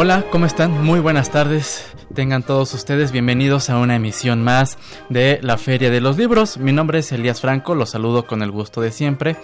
Hola, 0.00 0.24
¿cómo 0.30 0.46
están? 0.46 0.84
Muy 0.84 1.00
buenas 1.00 1.32
tardes. 1.32 1.84
Tengan 2.14 2.44
todos 2.44 2.72
ustedes 2.72 3.10
bienvenidos 3.10 3.68
a 3.68 3.78
una 3.78 3.96
emisión 3.96 4.44
más 4.44 4.78
de 5.08 5.40
la 5.42 5.58
Feria 5.58 5.90
de 5.90 6.00
los 6.00 6.16
Libros. 6.16 6.56
Mi 6.56 6.72
nombre 6.72 7.00
es 7.00 7.10
Elías 7.10 7.40
Franco, 7.40 7.74
los 7.74 7.90
saludo 7.90 8.24
con 8.24 8.40
el 8.42 8.52
gusto 8.52 8.80
de 8.80 8.92
siempre 8.92 9.36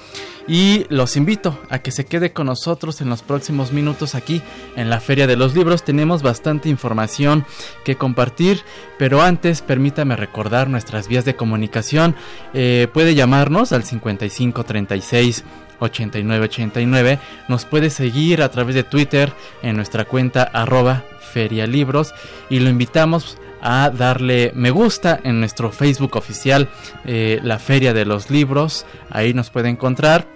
y 0.46 0.86
los 0.90 1.16
invito 1.16 1.58
a 1.70 1.80
que 1.80 1.90
se 1.90 2.06
quede 2.06 2.32
con 2.32 2.46
nosotros 2.46 3.00
en 3.00 3.08
los 3.08 3.22
próximos 3.22 3.72
minutos 3.72 4.14
aquí 4.14 4.42
en 4.76 4.90
la 4.90 5.00
Feria 5.00 5.26
de 5.26 5.36
los 5.36 5.56
Libros. 5.56 5.82
Tenemos 5.82 6.22
bastante 6.22 6.68
información 6.68 7.44
que 7.84 7.96
compartir, 7.96 8.62
pero 8.96 9.22
antes 9.22 9.60
permítame 9.60 10.14
recordar 10.14 10.70
nuestras 10.70 11.08
vías 11.08 11.24
de 11.24 11.34
comunicación. 11.34 12.14
Eh, 12.52 12.86
puede 12.94 13.16
llamarnos 13.16 13.72
al 13.72 13.82
5536 13.82 15.42
8989. 15.84 17.18
Nos 17.48 17.64
puede 17.64 17.90
seguir 17.90 18.42
a 18.42 18.50
través 18.50 18.74
de 18.74 18.82
Twitter 18.82 19.32
en 19.62 19.76
nuestra 19.76 20.04
cuenta 20.04 20.42
arroba 20.42 21.04
ferialibros 21.32 22.14
y 22.50 22.60
lo 22.60 22.70
invitamos 22.70 23.38
a 23.60 23.90
darle 23.90 24.52
me 24.54 24.70
gusta 24.70 25.18
en 25.24 25.40
nuestro 25.40 25.72
Facebook 25.72 26.16
oficial 26.16 26.68
eh, 27.06 27.40
La 27.42 27.58
Feria 27.58 27.94
de 27.94 28.04
los 28.04 28.30
Libros. 28.30 28.84
Ahí 29.10 29.32
nos 29.32 29.50
puede 29.50 29.70
encontrar. 29.70 30.28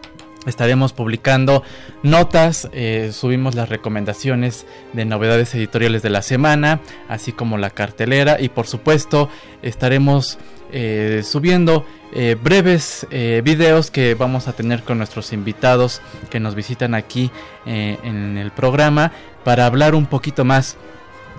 Estaremos 0.46 0.94
publicando 0.94 1.62
notas, 2.02 2.70
eh, 2.72 3.10
subimos 3.12 3.54
las 3.54 3.68
recomendaciones 3.68 4.66
de 4.94 5.04
novedades 5.04 5.54
editoriales 5.54 6.00
de 6.00 6.08
la 6.08 6.22
semana, 6.22 6.80
así 7.08 7.32
como 7.32 7.58
la 7.58 7.68
cartelera 7.68 8.40
y 8.40 8.48
por 8.48 8.66
supuesto 8.66 9.28
estaremos 9.60 10.38
eh, 10.72 11.22
subiendo 11.24 11.84
eh, 12.12 12.36
breves 12.42 13.06
eh, 13.10 13.42
videos 13.44 13.90
que 13.90 14.14
vamos 14.14 14.48
a 14.48 14.52
tener 14.52 14.82
con 14.82 14.98
nuestros 14.98 15.32
invitados 15.32 16.00
que 16.30 16.40
nos 16.40 16.54
visitan 16.54 16.94
aquí 16.94 17.30
en 17.66 18.38
el 18.38 18.50
programa 18.50 19.12
para 19.44 19.66
hablar 19.66 19.94
un 19.94 20.06
poquito 20.06 20.44
más 20.46 20.78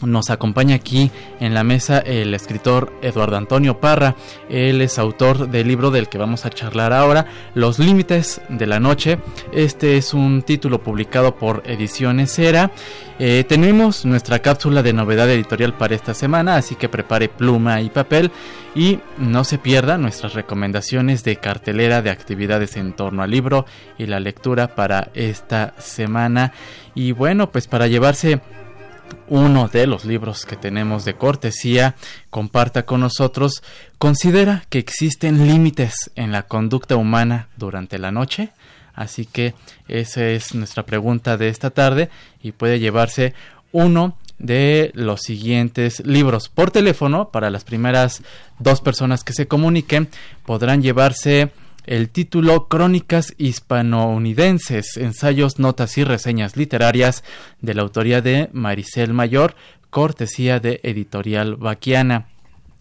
nos 0.06 0.30
acompaña 0.30 0.76
aquí 0.76 1.10
en 1.40 1.54
la 1.54 1.64
mesa 1.64 1.98
el 1.98 2.34
escritor 2.34 2.92
Eduardo 3.02 3.36
Antonio 3.36 3.80
Parra. 3.80 4.16
Él 4.48 4.80
es 4.80 4.98
autor 4.98 5.48
del 5.48 5.68
libro 5.68 5.90
del 5.90 6.08
que 6.08 6.18
vamos 6.18 6.44
a 6.46 6.50
charlar 6.50 6.92
ahora, 6.92 7.26
Los 7.54 7.78
Límites 7.78 8.40
de 8.48 8.66
la 8.66 8.80
Noche. 8.80 9.18
Este 9.52 9.96
es 9.96 10.14
un 10.14 10.42
título 10.42 10.82
publicado 10.82 11.36
por 11.36 11.62
Ediciones 11.66 12.38
Era. 12.38 12.70
Eh, 13.18 13.44
tenemos 13.48 14.04
nuestra 14.04 14.40
cápsula 14.40 14.82
de 14.82 14.92
novedad 14.92 15.30
editorial 15.30 15.76
para 15.76 15.94
esta 15.94 16.14
semana, 16.14 16.56
así 16.56 16.74
que 16.74 16.88
prepare 16.88 17.28
pluma 17.28 17.80
y 17.80 17.90
papel 17.90 18.32
y 18.74 18.98
no 19.18 19.44
se 19.44 19.58
pierda 19.58 19.98
nuestras 19.98 20.34
recomendaciones 20.34 21.22
de 21.22 21.36
cartelera 21.36 22.02
de 22.02 22.10
actividades 22.10 22.76
en 22.76 22.92
torno 22.92 23.22
al 23.22 23.30
libro 23.30 23.66
y 23.98 24.06
la 24.06 24.18
lectura 24.18 24.74
para 24.74 25.10
esta 25.14 25.74
semana. 25.78 26.52
Y 26.94 27.12
bueno, 27.12 27.50
pues 27.52 27.68
para 27.68 27.86
llevarse 27.86 28.40
uno 29.28 29.68
de 29.68 29.86
los 29.86 30.04
libros 30.04 30.44
que 30.44 30.56
tenemos 30.56 31.04
de 31.04 31.14
cortesía, 31.14 31.94
comparta 32.30 32.84
con 32.84 33.00
nosotros, 33.00 33.62
¿considera 33.98 34.64
que 34.68 34.78
existen 34.78 35.46
límites 35.46 36.10
en 36.14 36.32
la 36.32 36.44
conducta 36.44 36.96
humana 36.96 37.48
durante 37.56 37.98
la 37.98 38.12
noche? 38.12 38.50
Así 38.94 39.26
que 39.26 39.54
esa 39.88 40.26
es 40.26 40.54
nuestra 40.54 40.84
pregunta 40.84 41.36
de 41.36 41.48
esta 41.48 41.70
tarde 41.70 42.10
y 42.42 42.52
puede 42.52 42.78
llevarse 42.78 43.34
uno 43.72 44.16
de 44.38 44.90
los 44.94 45.22
siguientes 45.22 46.04
libros 46.04 46.48
por 46.48 46.70
teléfono 46.70 47.30
para 47.30 47.50
las 47.50 47.64
primeras 47.64 48.22
dos 48.58 48.80
personas 48.80 49.24
que 49.24 49.32
se 49.32 49.48
comuniquen 49.48 50.08
podrán 50.44 50.82
llevarse 50.82 51.50
el 51.86 52.08
título 52.08 52.68
Crónicas 52.68 53.34
hispanounidenses, 53.38 54.96
ensayos, 54.96 55.58
notas 55.58 55.98
y 55.98 56.04
reseñas 56.04 56.56
literarias 56.56 57.24
de 57.60 57.74
la 57.74 57.82
autoría 57.82 58.20
de 58.20 58.48
Maricel 58.52 59.12
Mayor, 59.12 59.54
cortesía 59.90 60.60
de 60.60 60.80
Editorial 60.82 61.56
Baquiana. 61.56 62.28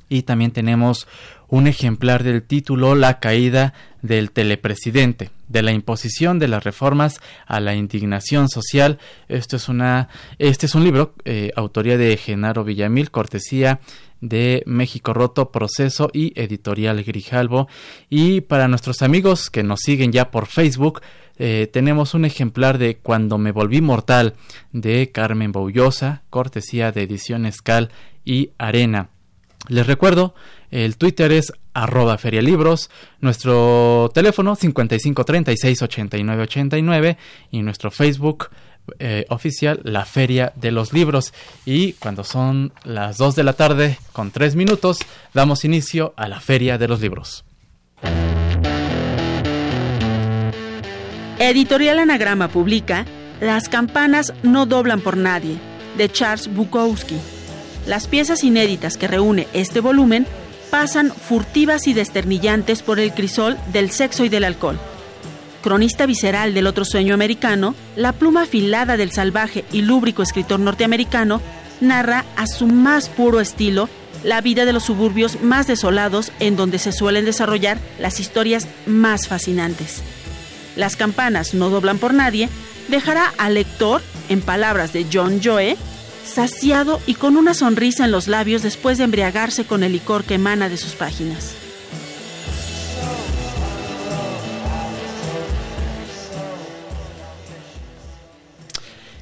Y 0.09 0.23
también 0.23 0.51
tenemos 0.51 1.07
un 1.49 1.67
ejemplar 1.67 2.23
del 2.23 2.43
título 2.43 2.95
La 2.95 3.19
caída 3.19 3.73
del 4.01 4.31
telepresidente, 4.31 5.29
de 5.47 5.61
la 5.61 5.71
imposición 5.71 6.39
de 6.39 6.47
las 6.47 6.63
reformas 6.63 7.19
a 7.45 7.59
la 7.59 7.75
indignación 7.75 8.49
social. 8.49 8.99
Esto 9.27 9.57
es 9.57 9.69
una, 9.69 10.09
este 10.39 10.65
es 10.65 10.75
un 10.75 10.83
libro, 10.83 11.13
eh, 11.25 11.51
autoría 11.55 11.97
de 11.97 12.17
Genaro 12.17 12.63
Villamil, 12.63 13.11
cortesía 13.11 13.79
de 14.23 14.63
México 14.65 15.13
Roto, 15.13 15.51
Proceso 15.51 16.09
y 16.13 16.31
Editorial 16.39 17.03
Grijalvo. 17.03 17.67
Y 18.09 18.41
para 18.41 18.67
nuestros 18.69 19.01
amigos 19.01 19.49
que 19.49 19.63
nos 19.63 19.79
siguen 19.81 20.13
ya 20.13 20.31
por 20.31 20.45
Facebook, 20.47 21.01
eh, 21.37 21.67
tenemos 21.71 22.13
un 22.13 22.23
ejemplar 22.23 22.77
de 22.77 22.97
Cuando 22.97 23.37
me 23.37 23.51
volví 23.51 23.81
mortal 23.81 24.35
de 24.71 25.11
Carmen 25.11 25.51
Boullosa, 25.51 26.21
cortesía 26.29 26.93
de 26.93 27.03
Ediciones 27.03 27.61
Cal 27.61 27.89
y 28.23 28.51
Arena. 28.57 29.09
Les 29.67 29.85
recuerdo, 29.85 30.35
el 30.71 30.95
Twitter 30.97 31.33
es 31.33 31.51
arroba 31.73 32.17
ferialibros, 32.17 32.89
nuestro 33.19 34.09
teléfono 34.13 34.55
55368989 34.55 37.17
y 37.51 37.61
nuestro 37.61 37.91
Facebook 37.91 38.51
eh, 38.99 39.25
oficial 39.29 39.79
la 39.83 40.05
Feria 40.05 40.53
de 40.55 40.71
los 40.71 40.93
Libros. 40.93 41.33
Y 41.65 41.93
cuando 41.93 42.23
son 42.23 42.73
las 42.83 43.17
2 43.17 43.35
de 43.35 43.43
la 43.43 43.53
tarde 43.53 43.97
con 44.11 44.31
3 44.31 44.55
minutos, 44.55 44.99
damos 45.33 45.65
inicio 45.65 46.13
a 46.17 46.27
la 46.27 46.39
Feria 46.39 46.77
de 46.77 46.87
los 46.87 47.01
Libros. 47.01 47.45
Editorial 51.39 51.99
Anagrama 51.99 52.47
publica 52.47 53.05
Las 53.41 53.69
campanas 53.69 54.33
no 54.43 54.65
doblan 54.65 55.01
por 55.01 55.17
nadie, 55.17 55.57
de 55.97 56.09
Charles 56.09 56.53
Bukowski. 56.53 57.17
Las 57.85 58.07
piezas 58.07 58.43
inéditas 58.43 58.97
que 58.97 59.07
reúne 59.07 59.47
este 59.53 59.79
volumen 59.79 60.25
pasan 60.69 61.11
furtivas 61.11 61.87
y 61.87 61.93
desternillantes 61.93 62.81
por 62.81 62.99
el 62.99 63.13
crisol 63.13 63.57
del 63.71 63.91
sexo 63.91 64.23
y 64.25 64.29
del 64.29 64.43
alcohol 64.45 64.79
cronista 65.63 66.05
visceral 66.05 66.53
del 66.53 66.67
otro 66.67 66.85
sueño 66.85 67.15
americano, 67.15 67.73
la 67.95 68.11
pluma 68.11 68.43
afilada 68.43 68.97
del 68.97 69.11
salvaje 69.11 69.65
y 69.71 69.81
lúbrico 69.81 70.21
escritor 70.21 70.59
norteamericano 70.59 71.41
narra 71.81 72.25
a 72.35 72.45
su 72.45 72.67
más 72.67 73.09
puro 73.09 73.39
estilo 73.39 73.89
la 74.23 74.41
vida 74.41 74.65
de 74.65 74.73
los 74.73 74.83
suburbios 74.83 75.41
más 75.41 75.65
desolados 75.65 76.31
en 76.39 76.55
donde 76.55 76.79
se 76.79 76.91
suelen 76.91 77.25
desarrollar 77.25 77.79
las 77.97 78.19
historias 78.19 78.67
más 78.85 79.27
fascinantes. 79.27 80.03
Las 80.75 80.95
campanas 80.95 81.53
no 81.53 81.69
doblan 81.69 81.97
por 81.97 82.13
nadie 82.13 82.49
dejará 82.89 83.33
al 83.37 83.55
lector, 83.55 84.01
en 84.29 84.41
palabras 84.41 84.93
de 84.93 85.05
John 85.11 85.41
Joe, 85.43 85.77
saciado 86.25 87.01
y 87.05 87.15
con 87.15 87.37
una 87.37 87.53
sonrisa 87.53 88.05
en 88.05 88.11
los 88.11 88.27
labios 88.27 88.61
después 88.61 88.97
de 88.97 89.05
embriagarse 89.05 89.65
con 89.65 89.83
el 89.83 89.93
licor 89.93 90.23
que 90.23 90.35
emana 90.35 90.69
de 90.69 90.77
sus 90.77 90.93
páginas. 90.93 91.62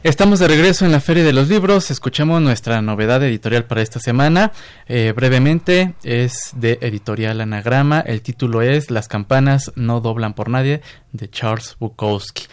Estamos 0.03 0.39
de 0.39 0.47
regreso 0.47 0.83
en 0.83 0.91
la 0.91 0.99
Feria 0.99 1.23
de 1.23 1.31
los 1.31 1.47
Libros. 1.47 1.91
Escuchamos 1.91 2.41
nuestra 2.41 2.81
novedad 2.81 3.23
editorial 3.23 3.65
para 3.65 3.83
esta 3.83 3.99
semana. 3.99 4.51
Eh, 4.87 5.13
brevemente, 5.15 5.93
es 6.01 6.53
de 6.55 6.79
Editorial 6.81 7.39
Anagrama. 7.39 7.99
El 7.99 8.23
título 8.23 8.63
es 8.63 8.89
Las 8.89 9.07
campanas 9.07 9.71
no 9.75 10.01
doblan 10.01 10.33
por 10.33 10.49
nadie, 10.49 10.81
de 11.13 11.29
Charles 11.29 11.75
Bukowski. 11.79 12.43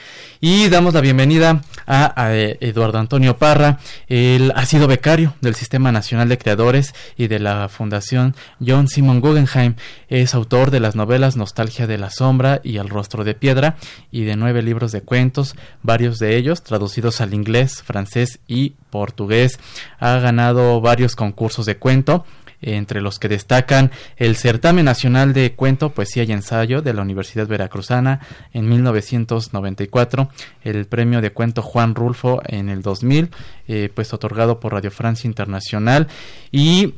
Y 0.41 0.69
damos 0.69 0.95
la 0.95 1.01
bienvenida 1.01 1.63
a, 1.87 2.33
Eduardo 2.33 2.99
Antonio 2.99 3.37
Parra. 3.37 3.79
Él 4.09 4.53
ha 4.55 4.67
sido 4.67 4.87
becario 4.87 5.35
del 5.41 5.55
Sistema 5.55 5.93
Nacional 5.93 6.29
de 6.29 6.39
Creadores 6.39 6.95
y 7.17 7.29
de 7.29 7.39
la 7.39 7.69
Fundación 7.69 8.35
John 8.65 8.89
Simon 8.89 9.21
Guggenheim. 9.21 9.75
Es 10.09 10.35
autor 10.35 10.71
de 10.71 10.81
las 10.81 10.95
novelas 10.95 11.37
Nostalgia 11.37 11.87
de 11.87 11.99
la 11.99 12.11
Sombra 12.11 12.61
y 12.63 12.77
El 12.77 12.89
Rostro 12.89 13.25
de 13.25 13.35
Piedra 13.35 13.77
y 14.11 14.25
de 14.25 14.37
nueve 14.37 14.63
libros 14.63 14.93
de 14.93 15.03
cuentos, 15.03 15.55
varios 15.83 16.19
de 16.19 16.37
ellos 16.37 16.63
traducidos 16.63 17.21
al 17.21 17.35
inglés, 17.35 17.83
francés 17.83 18.41
y 18.47 18.75
portugués. 18.91 19.59
Ha 19.99 20.19
ganado 20.19 20.81
varios 20.81 21.17
concursos 21.17 21.67
de 21.67 21.77
cuento 21.77 22.25
entre 22.61 23.01
los 23.01 23.19
que 23.19 23.29
destacan 23.29 23.91
el 24.17 24.37
Certamen 24.37 24.85
Nacional 24.85 25.33
de 25.33 25.55
Cuento, 25.55 25.91
Poesía 25.91 26.25
y 26.25 26.33
Ensayo 26.33 26.83
de 26.83 26.95
la 26.95 27.03
Universidad 27.03 27.47
Veracruzana 27.47 28.21
en 28.53 28.69
1994, 28.69 30.31
el 30.63 30.87
Premio 30.87 31.21
de 31.21 31.33
Cuento 31.33 31.63
Juan 31.63 31.95
Rulfo 31.95 32.43
en 32.47 32.69
el 32.69 32.83
2000, 32.83 33.31
eh, 33.69 33.91
pues 33.95 34.13
otorgado 34.13 34.61
por 34.61 34.73
Radio 34.73 34.91
Francia 34.91 35.29
Internacional 35.29 36.09
y 36.51 36.95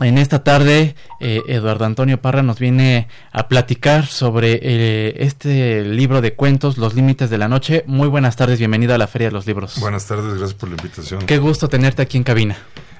en 0.00 0.16
esta 0.16 0.42
tarde, 0.42 0.94
eh, 1.20 1.42
Eduardo 1.46 1.84
Antonio 1.84 2.20
Parra 2.22 2.42
nos 2.42 2.58
viene 2.58 3.08
a 3.32 3.48
platicar 3.48 4.06
sobre 4.06 4.58
eh, 4.62 5.14
este 5.18 5.84
libro 5.84 6.22
de 6.22 6.32
cuentos, 6.32 6.78
Los 6.78 6.94
Límites 6.94 7.28
de 7.28 7.36
la 7.36 7.48
Noche. 7.48 7.84
Muy 7.86 8.08
buenas 8.08 8.34
tardes, 8.36 8.58
bienvenido 8.58 8.94
a 8.94 8.98
la 8.98 9.06
Feria 9.06 9.28
de 9.28 9.32
los 9.32 9.46
Libros. 9.46 9.78
Buenas 9.78 10.06
tardes, 10.06 10.34
gracias 10.34 10.54
por 10.54 10.70
la 10.70 10.76
invitación. 10.76 11.26
Qué 11.26 11.36
gusto 11.36 11.68
tenerte 11.68 12.00
aquí 12.00 12.16
en 12.16 12.24
cabina. 12.24 12.56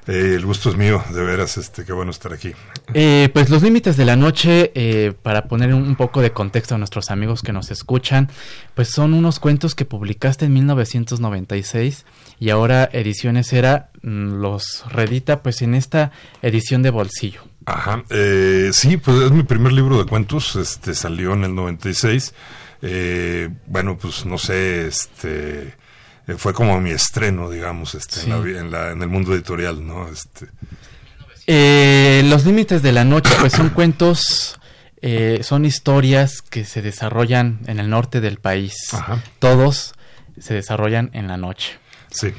Eh, 0.07 0.35
el 0.35 0.47
gusto 0.47 0.71
es 0.71 0.77
mío, 0.77 1.03
de 1.13 1.23
veras, 1.23 1.57
este, 1.59 1.85
qué 1.85 1.93
bueno 1.93 2.11
estar 2.11 2.33
aquí. 2.33 2.53
Eh, 2.95 3.29
pues 3.33 3.51
los 3.51 3.63
límites 3.63 3.97
de 3.97 4.05
la 4.05 4.17
noche, 4.17 4.73
eh, 4.75 5.13
para 5.23 5.47
poner 5.47 5.75
un, 5.75 5.95
poco 5.95 6.23
de 6.23 6.33
contexto 6.33 6.75
a 6.75 6.79
nuestros 6.79 7.11
amigos 7.11 7.43
que 7.43 7.53
nos 7.53 7.71
escuchan, 7.71 8.29
pues 8.75 8.89
son 8.89 9.13
unos 9.15 9.39
cuentos 9.39 9.75
que 9.75 9.85
publicaste 9.85 10.47
en 10.47 10.55
1996 10.55 12.07
y 12.39 12.51
ahora 12.51 12.89
Ediciones 12.93 13.53
Era 13.53 13.91
mm, 14.03 14.41
los 14.41 14.85
redita 14.91 15.43
pues 15.43 15.63
en 15.63 15.75
esta 15.75 16.13
edición 16.43 16.83
de 16.83 16.91
bolsillo. 16.91 17.43
Ajá, 17.67 18.03
sí, 18.73 18.97
pues 18.97 19.21
es 19.21 19.31
mi 19.31 19.43
primer 19.43 19.73
libro 19.73 19.99
de 19.99 20.09
cuentos, 20.09 20.57
este 20.57 20.95
salió 20.95 21.35
en 21.35 21.45
el 21.45 21.55
96. 21.55 22.35
bueno, 23.67 23.99
pues 23.99 24.25
no 24.25 24.39
sé, 24.39 24.87
este 24.87 25.75
eh, 26.31 26.35
fue 26.37 26.53
como 26.53 26.81
mi 26.81 26.91
estreno, 26.91 27.51
digamos, 27.51 27.95
este, 27.95 28.23
en, 28.23 28.71
la, 28.71 28.93
en, 28.93 29.03
el 29.03 29.09
mundo 29.09 29.35
editorial, 29.35 29.85
¿no? 29.87 30.09
Este. 30.09 30.47
Eh, 31.47 32.23
los 32.27 32.45
límites 32.45 32.83
de 32.83 32.93
la 32.93 33.05
noche, 33.05 33.31
pues 33.41 33.53
son 33.53 33.71
cuentos, 33.71 34.61
eh, 35.03 35.41
son 35.43 35.65
historias 35.65 36.43
que 36.43 36.65
se 36.65 36.83
desarrollan 36.83 37.61
en 37.67 37.81
el 37.81 37.91
norte 37.91 38.21
del 38.21 38.39
país. 38.39 38.75
Todos 39.39 39.95
se 40.39 40.55
desarrollan 40.55 41.11
en 41.13 41.27
la 41.27 41.37
noche. 41.37 41.79
Sí. 42.13 42.33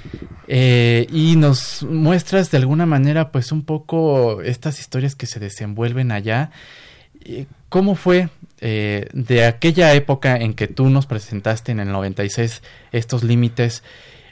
y 0.49 1.35
nos 1.37 1.83
muestras 1.83 2.51
de 2.51 2.57
alguna 2.57 2.85
manera, 2.85 3.31
pues 3.31 3.53
un 3.53 3.63
poco 3.63 4.41
estas 4.41 4.81
historias 4.81 5.15
que 5.15 5.27
se 5.27 5.39
desenvuelven 5.39 6.11
allá. 6.11 6.51
¿Cómo 7.69 7.95
fue 7.95 8.29
eh, 8.61 9.07
de 9.13 9.45
aquella 9.45 9.93
época 9.93 10.37
en 10.37 10.53
que 10.53 10.67
tú 10.67 10.89
nos 10.89 11.05
presentaste 11.07 11.71
en 11.71 11.79
el 11.79 11.91
96 11.91 12.61
estos 12.91 13.23
límites? 13.23 13.83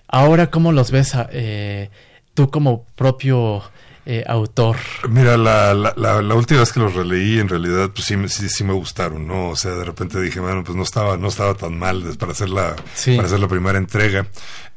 Ahora, 0.08 0.50
¿cómo 0.50 0.72
los 0.72 0.92
ves 0.92 1.14
eh, 1.32 1.90
tú 2.34 2.50
como 2.50 2.84
propio 2.96 3.64
eh, 4.06 4.24
autor? 4.28 4.78
Mira, 5.08 5.38
la, 5.38 5.74
la, 5.74 6.36
última 6.36 6.62
vez 6.62 6.72
que 6.72 6.80
los 6.80 6.96
releí, 6.96 7.40
en 7.40 7.48
realidad, 7.48 7.92
pues 7.94 8.06
sí, 8.06 8.16
sí, 8.28 8.50
sí, 8.50 8.64
me 8.64 8.74
gustaron, 8.74 9.28
¿no? 9.28 9.50
O 9.50 9.56
sea, 9.56 9.72
de 9.72 9.86
repente 9.86 10.20
dije, 10.20 10.40
bueno, 10.40 10.64
pues 10.64 10.76
no 10.76 10.84
estaba, 10.84 11.18
no 11.18 11.28
estaba 11.28 11.54
tan 11.54 11.78
mal 11.78 12.04
para 12.18 12.32
hacer 12.32 12.50
la, 12.50 12.76
para 12.76 13.28
hacer 13.28 13.40
la 13.40 13.48
primera 13.48 13.78
entrega. 13.78 14.26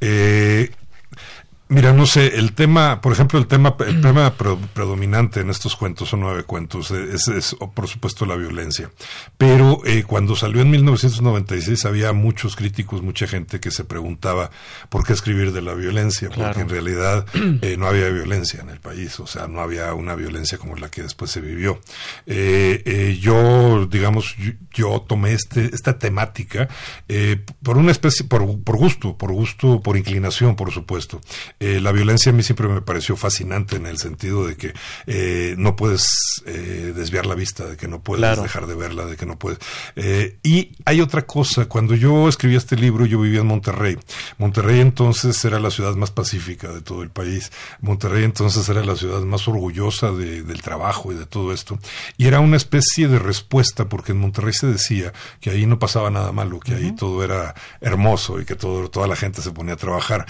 Eh, 0.01 0.71
Mira, 1.73 1.95
no 1.95 2.05
sé, 2.05 2.39
el 2.39 2.53
tema, 2.53 3.01
por 3.01 3.13
ejemplo, 3.15 3.39
el 3.39 3.47
tema, 3.47 3.75
el 3.87 4.01
tema 4.03 4.35
predominante 4.35 5.41
en 5.41 5.49
estos 5.49 5.75
cuentos, 5.75 6.11
son 6.11 6.21
nueve 6.21 6.43
cuentos, 6.43 6.91
es, 6.91 7.29
es 7.29 7.57
por 7.75 7.89
supuesto 7.89 8.27
la 8.27 8.37
violencia. 8.37 8.91
Pero 9.39 9.81
eh, 9.87 10.05
cuando 10.07 10.37
salió 10.37 10.61
en 10.61 10.71
1996 10.71 11.87
había 11.87 12.13
muchos 12.13 12.57
críticos, 12.57 13.01
mucha 13.01 13.27
gente 13.27 13.59
que 13.59 13.71
se 13.71 13.85
preguntaba 13.85 14.51
por 14.91 15.07
qué 15.07 15.15
escribir 15.15 15.53
de 15.53 15.63
la 15.63 15.73
violencia, 15.73 16.29
porque 16.29 16.61
en 16.61 16.69
realidad 16.69 17.25
eh, 17.63 17.77
no 17.79 17.87
había 17.87 18.11
violencia 18.11 18.61
en 18.61 18.69
el 18.69 18.81
país, 18.81 19.19
o 19.21 19.27
sea, 19.27 19.49
no 19.49 19.61
había 19.61 19.95
una 19.95 20.15
violencia 20.15 20.59
como 20.59 20.77
la 20.77 20.91
que 20.91 21.03
después 21.03 21.31
se 21.31 21.41
vivió. 21.41 21.81
Eh, 22.27 23.19
yo, 23.19 23.87
digamos, 23.87 24.37
yo, 24.73 25.01
tomé 25.09 25.33
este, 25.33 25.71
esta 25.73 25.99
temática 25.99 26.69
por 27.63 27.79
una 27.79 27.93
especie, 27.93 28.27
por, 28.27 28.63
por 28.63 28.77
gusto, 28.77 29.17
por 29.17 29.33
gusto, 29.33 29.81
por 29.81 29.97
inclinación, 29.97 30.55
por 30.55 30.71
supuesto. 30.71 31.21
Eh, 31.63 31.81
la 31.81 31.93
violencia 31.93 32.33
a 32.33 32.35
mí 32.35 32.43
siempre 32.43 32.67
me 32.67 32.83
pareció 32.83 33.17
fascinante 33.17 33.77
en 33.77 33.87
el 33.87 33.97
sentido 33.97 34.45
de 34.45 34.57
que 34.57 34.75
eh, 35.07 35.55
no 35.57 35.77
puedes 35.77 36.43
eh, 36.45 36.93
desviar 36.93 37.25
la 37.25 37.37
vista, 37.37 37.65
de 37.65 37.77
que 37.77 37.87
no 37.87 38.03
puedes 38.03 38.43
dejar 38.43 38.67
de 38.67 38.75
verla, 38.75 39.07
de 39.07 39.17
que 39.17 39.27
no 39.27 39.39
puedes. 39.39 39.61
y 40.43 40.73
hay 40.85 41.01
otra 41.01 41.23
cosa, 41.23 41.67
cuando 41.67 41.95
yo 41.95 42.29
escribí 42.29 42.57
este 42.57 42.75
libro 42.75 43.07
yo 43.07 43.21
vivía 43.21 43.43
en 43.43 43.47
Monterrey. 43.47 43.97
Monterrey 44.39 44.81
entonces 44.81 45.45
era 45.45 45.61
la 45.61 45.71
ciudad 45.71 45.95
más 45.95 46.11
pacífica 46.11 46.67
de 46.73 46.81
todo 46.81 47.05
el 47.05 47.11
país. 47.11 47.53
Monterrey 47.81 48.25
entonces 48.25 48.69
era 48.69 48.85
la 48.85 48.97
ciudad 48.97 49.21
más 49.21 49.47
orgullosa 49.47 50.11
del 50.11 50.63
trabajo 50.63 51.13
y 51.13 51.15
de 51.15 51.27
todo 51.27 51.53
esto. 51.53 51.79
Y 52.17 52.27
era 52.27 52.41
una 52.41 52.57
especie 52.57 53.07
de 53.07 53.21
respuesta 53.21 53.89
porque 53.89 54.11
en 54.11 54.19
Monterrey 54.19 54.53
se 54.53 54.67
decía 54.67 55.13
que 55.41 55.51
ahí 55.51 55.67
no 55.67 55.79
pasaba 55.79 56.11
nada 56.11 56.33
malo, 56.33 56.59
que 56.59 56.75
ahí 56.75 56.93
todo 56.97 57.23
era 57.23 57.55
hermoso 57.81 58.41
y 58.41 58.45
que 58.45 58.57
todo, 58.57 58.91
toda 58.91 59.07
la 59.07 59.15
gente 59.15 59.43
se 59.43 59.53
ponía 59.53 59.75
a 59.75 59.77
trabajar. 59.77 60.27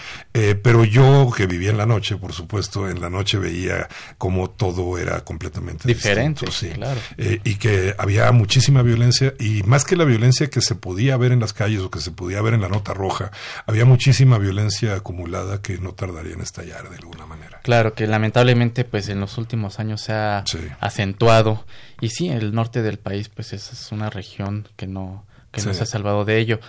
pero 0.63 0.85
yo 0.85 1.22
que 1.31 1.47
vivía 1.47 1.71
en 1.71 1.77
la 1.77 1.87
noche, 1.87 2.17
por 2.17 2.33
supuesto, 2.33 2.89
en 2.89 3.01
la 3.01 3.11
noche 3.11 3.39
veía 3.39 3.89
como 4.19 4.51
todo 4.51 4.99
era 4.99 5.23
completamente 5.23 5.87
diferente. 5.87 6.51
sí. 6.51 6.71
claro. 6.71 7.01
Eh, 7.19 7.41
y 7.45 7.57
que 7.57 7.95
había 7.99 8.31
muchísima 8.33 8.83
violencia 8.83 9.35
y 9.39 9.63
más 9.63 9.85
que 9.85 9.97
la 9.97 10.05
violencia 10.05 10.49
que 10.49 10.61
se 10.61 10.75
podía 10.75 11.17
ver 11.17 11.33
en 11.33 11.41
las 11.41 11.53
calles 11.53 11.81
o 11.81 11.91
que 11.91 12.01
se 12.01 12.11
podía 12.11 12.41
ver 12.43 12.55
en 12.55 12.61
la 12.61 12.69
nota 12.69 12.95
roja, 12.95 13.31
había 13.67 13.85
muchísima 13.85 14.39
violencia 14.39 14.95
acumulada 14.95 15.61
que 15.61 15.79
no 15.79 15.93
tardaría 15.93 16.35
en 16.35 16.41
estallar 16.41 16.89
de 16.91 16.97
alguna 16.97 17.27
manera. 17.27 17.61
Claro, 17.63 17.95
que 17.95 18.07
lamentablemente 18.07 18.85
pues 18.85 19.09
en 19.09 19.21
los 19.21 19.39
últimos 19.39 19.79
años 19.79 20.01
se 20.01 20.13
ha 20.13 20.45
acentuado 20.81 21.65
y 22.01 22.09
sí, 22.09 22.29
el 22.29 22.55
norte 22.55 22.83
del 22.83 22.99
país 22.99 23.29
pues 23.29 23.53
es 23.53 23.93
una 23.93 24.11
región 24.11 24.69
que 24.77 24.87
no 24.87 25.25
que 25.53 25.63
no 25.63 25.75
se 25.75 25.83
ha 25.83 25.87
salvado 25.87 26.25
de 26.25 26.39
ello. 26.39 26.61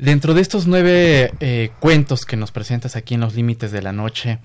Dentro 0.00 0.32
de 0.32 0.40
estos 0.40 0.66
nueve 0.66 1.30
eh, 1.40 1.72
cuentos 1.78 2.24
que 2.24 2.38
nos 2.38 2.52
presentas 2.52 2.96
aquí 2.96 3.12
en 3.12 3.20
Los 3.20 3.34
Límites 3.34 3.70
de 3.70 3.82
la 3.82 3.92
Noche, 3.92 4.38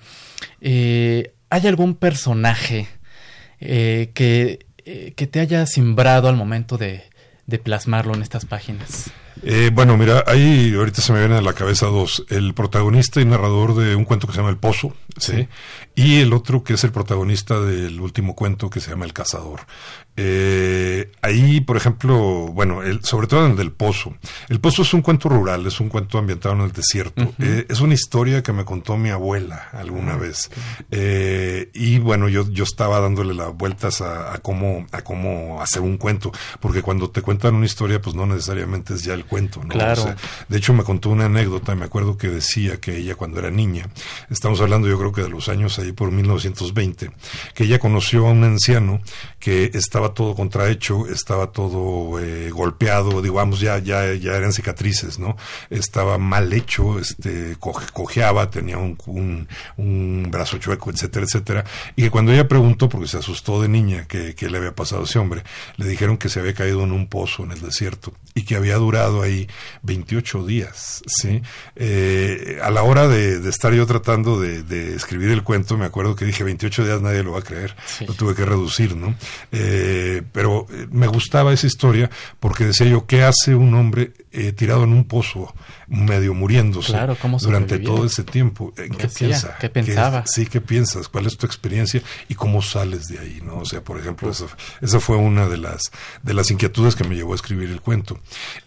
eh, 0.60 1.32
¿hay 1.48 1.66
algún 1.66 1.94
personaje 1.94 2.88
eh, 3.60 4.10
que, 4.12 4.66
que, 4.84 5.26
te 5.26 5.40
haya 5.40 5.64
simbrado 5.64 6.28
al 6.28 6.36
momento 6.36 6.76
de, 6.76 7.04
de 7.46 7.58
plasmarlo 7.58 8.14
en 8.14 8.20
estas 8.20 8.44
páginas? 8.44 9.10
Bueno, 9.72 9.96
mira, 9.96 10.24
ahí 10.26 10.74
ahorita 10.74 11.02
se 11.02 11.12
me 11.12 11.18
vienen 11.20 11.38
a 11.38 11.42
la 11.42 11.52
cabeza 11.52 11.86
dos. 11.86 12.24
El 12.28 12.54
protagonista 12.54 13.20
y 13.20 13.24
narrador 13.24 13.74
de 13.74 13.94
un 13.94 14.04
cuento 14.04 14.26
que 14.26 14.32
se 14.32 14.38
llama 14.38 14.50
El 14.50 14.58
Pozo, 14.58 14.94
¿sí? 15.18 15.48
Y 15.94 16.20
el 16.20 16.32
otro 16.32 16.62
que 16.62 16.74
es 16.74 16.84
el 16.84 16.92
protagonista 16.92 17.60
del 17.60 18.00
último 18.00 18.34
cuento 18.34 18.70
que 18.70 18.80
se 18.80 18.90
llama 18.90 19.04
El 19.04 19.12
Cazador. 19.12 19.60
Eh, 20.18 21.12
ahí, 21.20 21.60
por 21.60 21.76
ejemplo, 21.76 22.16
bueno, 22.48 22.82
el, 22.82 23.04
sobre 23.04 23.26
todo 23.26 23.44
en 23.44 23.52
el 23.52 23.56
del 23.56 23.72
Pozo. 23.72 24.14
El 24.48 24.60
Pozo 24.60 24.82
es 24.82 24.94
un 24.94 25.02
cuento 25.02 25.28
rural, 25.28 25.66
es 25.66 25.78
un 25.78 25.90
cuento 25.90 26.18
ambientado 26.18 26.54
en 26.54 26.62
el 26.62 26.72
desierto. 26.72 27.34
Eh, 27.38 27.66
es 27.68 27.80
una 27.80 27.94
historia 27.94 28.42
que 28.42 28.52
me 28.52 28.64
contó 28.64 28.96
mi 28.96 29.10
abuela 29.10 29.68
alguna 29.72 30.14
ah, 30.14 30.16
vez. 30.16 30.50
Eh, 30.90 31.70
y 31.74 31.98
bueno, 31.98 32.28
yo, 32.28 32.48
yo 32.50 32.64
estaba 32.64 33.00
dándole 33.00 33.34
las 33.34 33.54
vueltas 33.54 34.00
a, 34.00 34.38
cómo, 34.42 34.86
a 34.90 35.02
cómo 35.02 35.60
hacer 35.60 35.82
un 35.82 35.98
cuento, 35.98 36.32
porque 36.60 36.80
cuando 36.80 37.10
te 37.10 37.20
cuentan 37.20 37.54
una 37.54 37.66
historia, 37.66 38.00
pues 38.00 38.16
no 38.16 38.24
necesariamente 38.26 38.94
es 38.94 39.04
ya 39.04 39.12
el 39.12 39.25
cuento, 39.26 39.62
¿no? 39.62 39.68
Claro. 39.68 40.14
de 40.48 40.58
hecho, 40.58 40.72
me 40.72 40.84
contó 40.84 41.10
una 41.10 41.26
anécdota, 41.26 41.74
me 41.74 41.84
acuerdo 41.84 42.16
que 42.16 42.28
decía 42.28 42.80
que 42.80 42.96
ella 42.96 43.14
cuando 43.14 43.38
era 43.38 43.50
niña, 43.50 43.88
estamos 44.30 44.60
hablando 44.60 44.88
yo 44.88 44.98
creo 44.98 45.12
que 45.12 45.22
de 45.22 45.28
los 45.28 45.48
años 45.48 45.78
ahí 45.78 45.92
por 45.92 46.10
1920, 46.10 47.10
que 47.54 47.64
ella 47.64 47.78
conoció 47.78 48.26
a 48.26 48.30
un 48.30 48.44
anciano 48.44 49.00
que 49.38 49.70
estaba 49.74 50.14
todo 50.14 50.34
contrahecho, 50.34 51.06
estaba 51.06 51.52
todo 51.52 52.18
eh, 52.20 52.50
golpeado, 52.50 53.22
digamos, 53.22 53.60
ya, 53.60 53.78
ya, 53.78 54.14
ya 54.14 54.36
eran 54.36 54.52
cicatrices, 54.52 55.18
¿no? 55.18 55.36
Estaba 55.70 56.18
mal 56.18 56.52
hecho, 56.52 56.98
este, 56.98 57.56
cojeaba, 57.58 58.50
tenía 58.50 58.78
un, 58.78 58.98
un, 59.06 59.48
un, 59.76 60.28
brazo 60.30 60.58
chueco, 60.58 60.90
etcétera, 60.90 61.26
etcétera. 61.26 61.64
Y 61.94 62.02
que 62.02 62.10
cuando 62.10 62.32
ella 62.32 62.48
preguntó, 62.48 62.88
porque 62.88 63.08
se 63.08 63.18
asustó 63.18 63.60
de 63.60 63.68
niña, 63.68 64.06
que, 64.06 64.34
que 64.34 64.48
le 64.48 64.58
había 64.58 64.74
pasado 64.74 65.02
a 65.02 65.04
ese 65.04 65.18
hombre, 65.18 65.42
le 65.76 65.86
dijeron 65.86 66.16
que 66.18 66.28
se 66.28 66.40
había 66.40 66.54
caído 66.54 66.82
en 66.84 66.92
un 66.92 67.06
pozo 67.06 67.44
en 67.44 67.52
el 67.52 67.60
desierto 67.60 68.12
y 68.34 68.42
que 68.42 68.56
había 68.56 68.76
durado 68.76 69.15
ahí 69.22 69.48
28 69.82 70.44
días, 70.44 71.02
¿sí? 71.06 71.42
Eh, 71.74 72.58
a 72.62 72.70
la 72.70 72.82
hora 72.82 73.08
de, 73.08 73.40
de 73.40 73.50
estar 73.50 73.72
yo 73.72 73.86
tratando 73.86 74.40
de, 74.40 74.62
de, 74.62 74.94
escribir 74.94 75.30
el 75.30 75.42
cuento, 75.42 75.76
me 75.76 75.84
acuerdo 75.84 76.16
que 76.16 76.24
dije 76.24 76.44
28 76.44 76.84
días 76.84 77.02
nadie 77.02 77.22
lo 77.22 77.32
va 77.32 77.40
a 77.40 77.42
creer, 77.42 77.74
lo 78.06 78.14
tuve 78.14 78.34
que 78.34 78.44
reducir, 78.44 78.96
¿no? 78.96 79.14
Eh, 79.52 80.22
pero 80.32 80.66
eh, 80.70 80.86
me 80.90 81.06
gustaba 81.06 81.52
esa 81.52 81.66
historia 81.66 82.10
porque 82.40 82.64
decía 82.64 82.86
yo, 82.86 83.06
¿qué 83.06 83.22
hace 83.22 83.54
un 83.54 83.74
hombre 83.74 84.12
eh, 84.32 84.52
tirado 84.52 84.84
en 84.84 84.92
un 84.92 85.04
pozo, 85.04 85.54
medio 85.86 86.34
muriéndose 86.34 86.96
durante 87.40 87.78
todo 87.78 88.04
ese 88.04 88.24
tiempo? 88.24 88.72
¿Qué, 88.74 88.88
¿Qué 88.88 89.08
piensa? 89.08 89.56
¿Qué 89.58 89.68
pensaba? 89.68 90.24
sí, 90.26 90.46
¿qué 90.46 90.60
piensas? 90.60 91.08
¿Cuál 91.08 91.26
es 91.26 91.36
tu 91.36 91.46
experiencia 91.46 92.02
y 92.28 92.34
cómo 92.34 92.62
sales 92.62 93.06
de 93.06 93.18
ahí? 93.18 93.40
¿no? 93.42 93.58
O 93.58 93.64
sea, 93.64 93.82
por 93.82 93.98
ejemplo, 93.98 94.30
esa, 94.30 94.46
esa 94.80 95.00
fue 95.00 95.16
una 95.16 95.48
de 95.48 95.58
las, 95.58 95.90
de 96.22 96.34
las 96.34 96.50
inquietudes 96.50 96.94
que 96.94 97.04
me 97.04 97.14
llevó 97.14 97.32
a 97.32 97.36
escribir 97.36 97.70
el 97.70 97.80
cuento. 97.80 98.18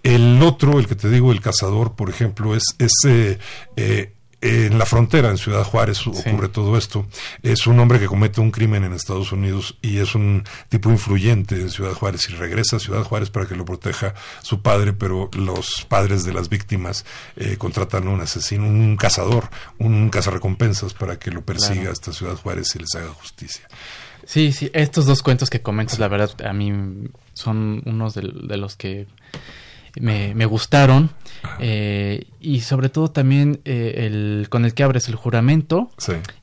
El 0.03 0.38
otro, 0.43 0.79
el 0.79 0.87
que 0.87 0.95
te 0.95 1.09
digo, 1.09 1.31
el 1.31 1.41
cazador, 1.41 1.93
por 1.95 2.09
ejemplo, 2.09 2.55
es 2.55 2.63
ese... 2.77 3.39
Eh, 3.75 4.13
en 4.41 4.77
la 4.77 4.85
frontera, 4.85 5.29
en 5.29 5.37
Ciudad 5.37 5.63
Juárez, 5.63 6.05
ocurre 6.07 6.47
todo 6.47 6.77
esto. 6.77 7.05
Es 7.43 7.67
un 7.67 7.77
hombre 7.79 7.99
que 7.99 8.05
comete 8.05 8.39
un 8.39 8.51
crimen 8.51 8.85
en 8.85 8.93
Estados 8.93 9.33
Unidos 9.33 9.77
y 9.81 9.97
es 9.97 10.15
un 10.15 10.45
tipo 10.69 10.89
influyente 10.89 11.55
en 11.55 11.69
Ciudad 11.69 11.93
Juárez 11.93 12.29
y 12.29 12.33
regresa 12.33 12.77
a 12.77 12.79
Ciudad 12.79 13.03
Juárez 13.03 13.29
para 13.29 13.47
que 13.47 13.55
lo 13.55 13.65
proteja 13.65 14.13
su 14.41 14.61
padre, 14.61 14.93
pero 14.93 15.29
los 15.33 15.85
padres 15.89 16.23
de 16.23 16.33
las 16.33 16.47
víctimas 16.47 17.05
eh, 17.35 17.57
contratan 17.57 18.07
un 18.07 18.21
asesino, 18.21 18.65
un 18.65 18.95
cazador, 18.95 19.49
un 19.77 20.09
cazarrecompensas 20.09 20.93
para 20.93 21.19
que 21.19 21.31
lo 21.31 21.41
persiga 21.43 21.91
hasta 21.91 22.13
Ciudad 22.13 22.35
Juárez 22.35 22.73
y 22.75 22.79
les 22.79 22.95
haga 22.95 23.09
justicia. 23.09 23.67
Sí, 24.25 24.51
sí, 24.53 24.69
estos 24.73 25.05
dos 25.05 25.21
cuentos 25.21 25.49
que 25.49 25.61
comentas, 25.61 25.99
la 25.99 26.07
verdad, 26.07 26.29
a 26.45 26.53
mí 26.53 26.71
son 27.33 27.81
unos 27.85 28.13
de 28.13 28.21
los 28.57 28.75
que 28.75 29.07
me, 29.99 30.33
me 30.35 30.45
gustaron. 30.45 31.09
Eh, 31.59 32.25
y 32.39 32.61
sobre 32.61 32.89
todo 32.89 33.09
también 33.11 33.61
eh, 33.65 34.05
el 34.05 34.47
con 34.49 34.65
el 34.65 34.73
que 34.73 34.83
abres 34.83 35.07
el 35.07 35.15
juramento. 35.15 35.89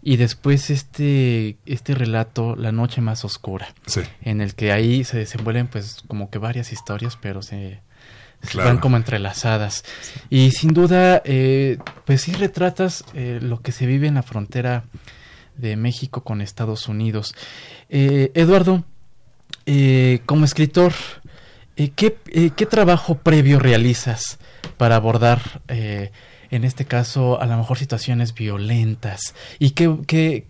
Y 0.02 0.16
después 0.16 0.70
este, 0.70 1.56
este 1.66 1.94
relato, 1.94 2.56
La 2.56 2.72
Noche 2.72 3.00
Más 3.00 3.24
Oscura. 3.24 3.74
En 4.22 4.40
el 4.40 4.54
que 4.54 4.72
ahí 4.72 5.04
se 5.04 5.18
desenvuelven 5.18 5.68
pues 5.68 6.02
como 6.06 6.30
que 6.30 6.38
varias 6.38 6.72
historias, 6.72 7.16
pero 7.20 7.42
se, 7.42 7.80
van 8.54 8.78
como 8.78 8.96
entrelazadas. 8.96 9.84
Y 10.30 10.50
sin 10.52 10.72
duda, 10.72 11.22
eh, 11.24 11.78
pues 12.04 12.22
sí 12.22 12.32
retratas 12.32 13.04
lo 13.14 13.60
que 13.60 13.72
se 13.72 13.86
vive 13.86 14.06
en 14.06 14.14
la 14.14 14.22
frontera 14.22 14.84
de 15.56 15.76
México 15.76 16.22
con 16.22 16.40
Estados 16.40 16.88
Unidos. 16.88 17.34
Eduardo, 17.88 18.84
como 20.26 20.44
escritor, 20.44 20.92
eh, 20.92 21.25
¿qué, 21.76 22.16
eh, 22.28 22.50
¿qué, 22.56 22.66
trabajo 22.66 23.16
previo 23.18 23.59
realizas 23.59 24.38
para 24.76 24.97
abordar, 24.97 25.62
eh, 25.68 26.11
en 26.50 26.64
este 26.64 26.85
caso, 26.85 27.40
a 27.40 27.47
lo 27.47 27.56
mejor 27.56 27.78
situaciones 27.78 28.35
violentas? 28.35 29.35
¿Y 29.59 29.71
qué, 29.71 29.95
qué, 30.06 30.47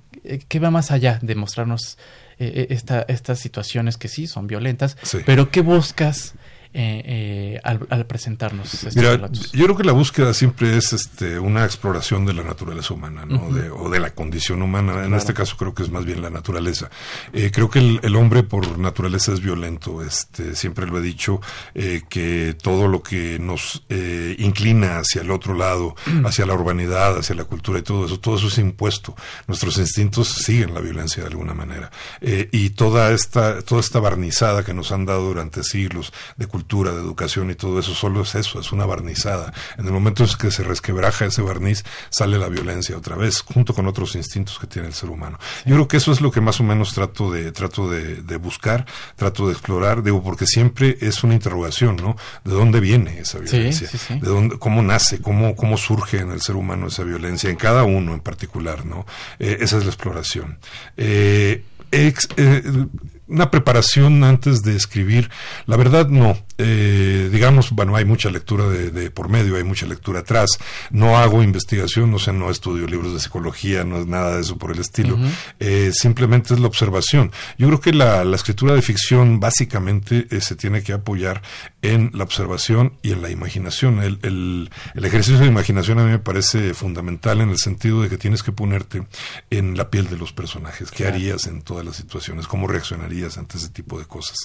qué 0.48 0.58
va 0.60 0.70
más 0.70 0.90
allá 0.90 1.18
de 1.22 1.34
mostrarnos 1.34 1.98
esta, 2.38 3.06
estas 3.08 3.38
situaciones 3.38 3.96
que 3.96 4.08
sí 4.08 4.26
son 4.26 4.46
violentas, 4.46 4.98
pero 5.24 5.50
qué 5.50 5.62
buscas 5.62 6.34
eh, 6.78 7.56
eh, 7.56 7.60
al, 7.64 8.04
presentarnos 8.04 8.74
estos 8.74 8.94
Mira, 8.94 9.16
Yo 9.32 9.64
creo 9.64 9.76
que 9.78 9.82
la 9.82 9.92
búsqueda 9.92 10.34
siempre 10.34 10.76
es 10.76 10.92
este, 10.92 11.38
una 11.38 11.64
exploración 11.64 12.26
de 12.26 12.34
la 12.34 12.42
naturaleza 12.42 12.92
humana, 12.92 13.24
¿no? 13.24 13.48
o 13.78 13.88
de 13.88 13.98
la 13.98 14.10
condición 14.10 14.60
humana. 14.60 15.06
En 15.06 15.14
este 15.14 15.32
caso 15.32 15.56
creo 15.56 15.72
que 15.72 15.84
es 15.84 15.90
más 15.90 16.04
bien 16.04 16.20
la 16.20 16.28
naturaleza. 16.28 16.90
Eh, 17.32 17.50
creo 17.50 17.70
que 17.70 17.78
el, 17.78 18.16
hombre 18.16 18.42
por 18.42 18.78
naturaleza 18.78 19.32
es 19.32 19.40
violento. 19.40 20.02
Este, 20.02 20.54
siempre 20.54 20.86
lo 20.86 20.98
he 20.98 21.00
dicho, 21.00 21.40
que 22.10 22.54
todo 22.60 22.88
lo 22.88 23.02
que 23.02 23.38
nos 23.38 23.82
inclina 24.36 24.98
hacia 24.98 25.22
el 25.22 25.30
otro 25.30 25.54
lado, 25.54 25.94
hacia 26.26 26.44
la 26.44 26.52
urbanidad, 26.52 27.16
hacia 27.16 27.34
la 27.34 27.44
cultura 27.44 27.78
y 27.78 27.82
todo 27.82 28.04
eso, 28.04 28.20
todo 28.20 28.36
eso 28.36 28.48
es 28.48 28.58
impuesto. 28.58 29.16
Nuestros 29.46 29.78
instintos 29.78 30.28
siguen 30.28 30.74
la 30.74 30.80
violencia 30.80 31.22
de 31.22 31.30
alguna 31.30 31.54
manera. 31.54 31.90
y 32.20 32.70
toda 32.70 33.12
esta, 33.12 33.62
toda 33.62 33.80
esta 33.80 33.98
barnizada 33.98 34.62
que 34.62 34.74
nos 34.74 34.92
han 34.92 35.06
dado 35.06 35.28
durante 35.28 35.62
siglos 35.62 36.12
de 36.36 36.46
cultura 36.46 36.65
de 36.66 37.00
educación 37.00 37.50
y 37.50 37.54
todo 37.54 37.78
eso, 37.78 37.94
solo 37.94 38.22
es 38.22 38.34
eso, 38.34 38.60
es 38.60 38.72
una 38.72 38.84
barnizada. 38.86 39.52
En 39.78 39.86
el 39.86 39.92
momento 39.92 40.24
en 40.24 40.30
que 40.38 40.50
se 40.50 40.62
resquebraja 40.62 41.26
ese 41.26 41.42
barniz, 41.42 41.84
sale 42.10 42.38
la 42.38 42.48
violencia 42.48 42.96
otra 42.96 43.16
vez, 43.16 43.40
junto 43.40 43.72
con 43.72 43.86
otros 43.86 44.14
instintos 44.16 44.58
que 44.58 44.66
tiene 44.66 44.88
el 44.88 44.94
ser 44.94 45.10
humano. 45.10 45.38
Yo 45.64 45.74
creo 45.74 45.88
que 45.88 45.96
eso 45.96 46.12
es 46.12 46.20
lo 46.20 46.30
que 46.30 46.40
más 46.40 46.60
o 46.60 46.64
menos 46.64 46.92
trato 46.92 47.30
de, 47.30 47.52
trato 47.52 47.88
de, 47.88 48.36
buscar, 48.36 48.84
trato 49.14 49.46
de 49.46 49.52
explorar, 49.52 50.02
digo, 50.02 50.22
porque 50.22 50.46
siempre 50.46 50.98
es 51.00 51.22
una 51.24 51.34
interrogación, 51.34 51.96
¿no? 51.96 52.16
¿De 52.44 52.52
dónde 52.52 52.80
viene 52.80 53.20
esa 53.20 53.38
violencia? 53.38 53.88
¿De 54.10 54.28
dónde, 54.28 54.58
cómo 54.58 54.82
nace? 54.82 55.20
¿Cómo, 55.20 55.54
cómo 55.56 55.76
surge 55.76 56.18
en 56.18 56.30
el 56.30 56.40
ser 56.42 56.56
humano 56.56 56.88
esa 56.88 57.04
violencia? 57.04 57.48
En 57.48 57.56
cada 57.56 57.84
uno 57.84 58.12
en 58.12 58.20
particular, 58.20 58.84
¿no? 58.84 59.06
Eh, 59.38 59.58
esa 59.60 59.78
es 59.78 59.84
la 59.84 59.90
exploración. 59.90 60.58
Eh, 60.96 61.64
eh, 61.92 62.14
una 63.28 63.50
preparación 63.50 64.22
antes 64.24 64.62
de 64.62 64.76
escribir, 64.76 65.30
la 65.66 65.76
verdad 65.76 66.08
no. 66.08 66.38
Eh, 66.58 67.28
digamos, 67.32 67.70
bueno, 67.72 67.96
hay 67.96 68.04
mucha 68.04 68.30
lectura 68.30 68.66
de, 68.68 69.10
por 69.10 69.28
medio, 69.28 69.56
hay 69.56 69.64
mucha 69.64 69.86
lectura 69.86 70.20
atrás. 70.20 70.50
No 70.90 71.18
hago 71.18 71.42
investigación, 71.42 72.14
o 72.14 72.18
sea, 72.18 72.32
no 72.32 72.50
estudio 72.50 72.86
libros 72.86 73.12
de 73.12 73.20
psicología, 73.20 73.84
no 73.84 73.98
es 73.98 74.06
nada 74.06 74.36
de 74.36 74.42
eso 74.42 74.56
por 74.56 74.70
el 74.70 74.78
estilo. 74.78 75.18
eh, 75.60 75.90
simplemente 75.92 76.54
es 76.54 76.60
la 76.60 76.66
observación. 76.66 77.32
Yo 77.58 77.66
creo 77.66 77.80
que 77.80 77.92
la, 77.92 78.24
la 78.24 78.36
escritura 78.36 78.74
de 78.74 78.82
ficción 78.82 79.40
básicamente 79.40 80.26
eh, 80.30 80.40
se 80.40 80.56
tiene 80.56 80.82
que 80.82 80.92
apoyar 80.92 81.42
en 81.82 82.10
la 82.14 82.24
observación 82.24 82.94
y 83.02 83.12
en 83.12 83.22
la 83.22 83.30
imaginación. 83.30 84.02
El, 84.02 84.18
el, 84.22 84.70
el, 84.94 85.04
ejercicio 85.04 85.40
de 85.40 85.46
imaginación 85.46 85.98
a 85.98 86.04
mí 86.04 86.10
me 86.10 86.18
parece 86.18 86.74
fundamental 86.74 87.40
en 87.40 87.50
el 87.50 87.58
sentido 87.58 88.02
de 88.02 88.08
que 88.08 88.18
tienes 88.18 88.42
que 88.42 88.52
ponerte 88.52 89.06
en 89.50 89.76
la 89.76 89.90
piel 89.90 90.08
de 90.08 90.16
los 90.16 90.32
personajes. 90.32 90.90
¿Qué 90.90 91.06
harías 91.06 91.46
en 91.46 91.62
todas 91.62 91.84
las 91.84 91.96
situaciones? 91.96 92.46
¿Cómo 92.46 92.66
reaccionarías 92.66 93.15
ante 93.36 93.58
ese 93.58 93.68
tipo 93.68 93.98
de 93.98 94.04
cosas? 94.04 94.38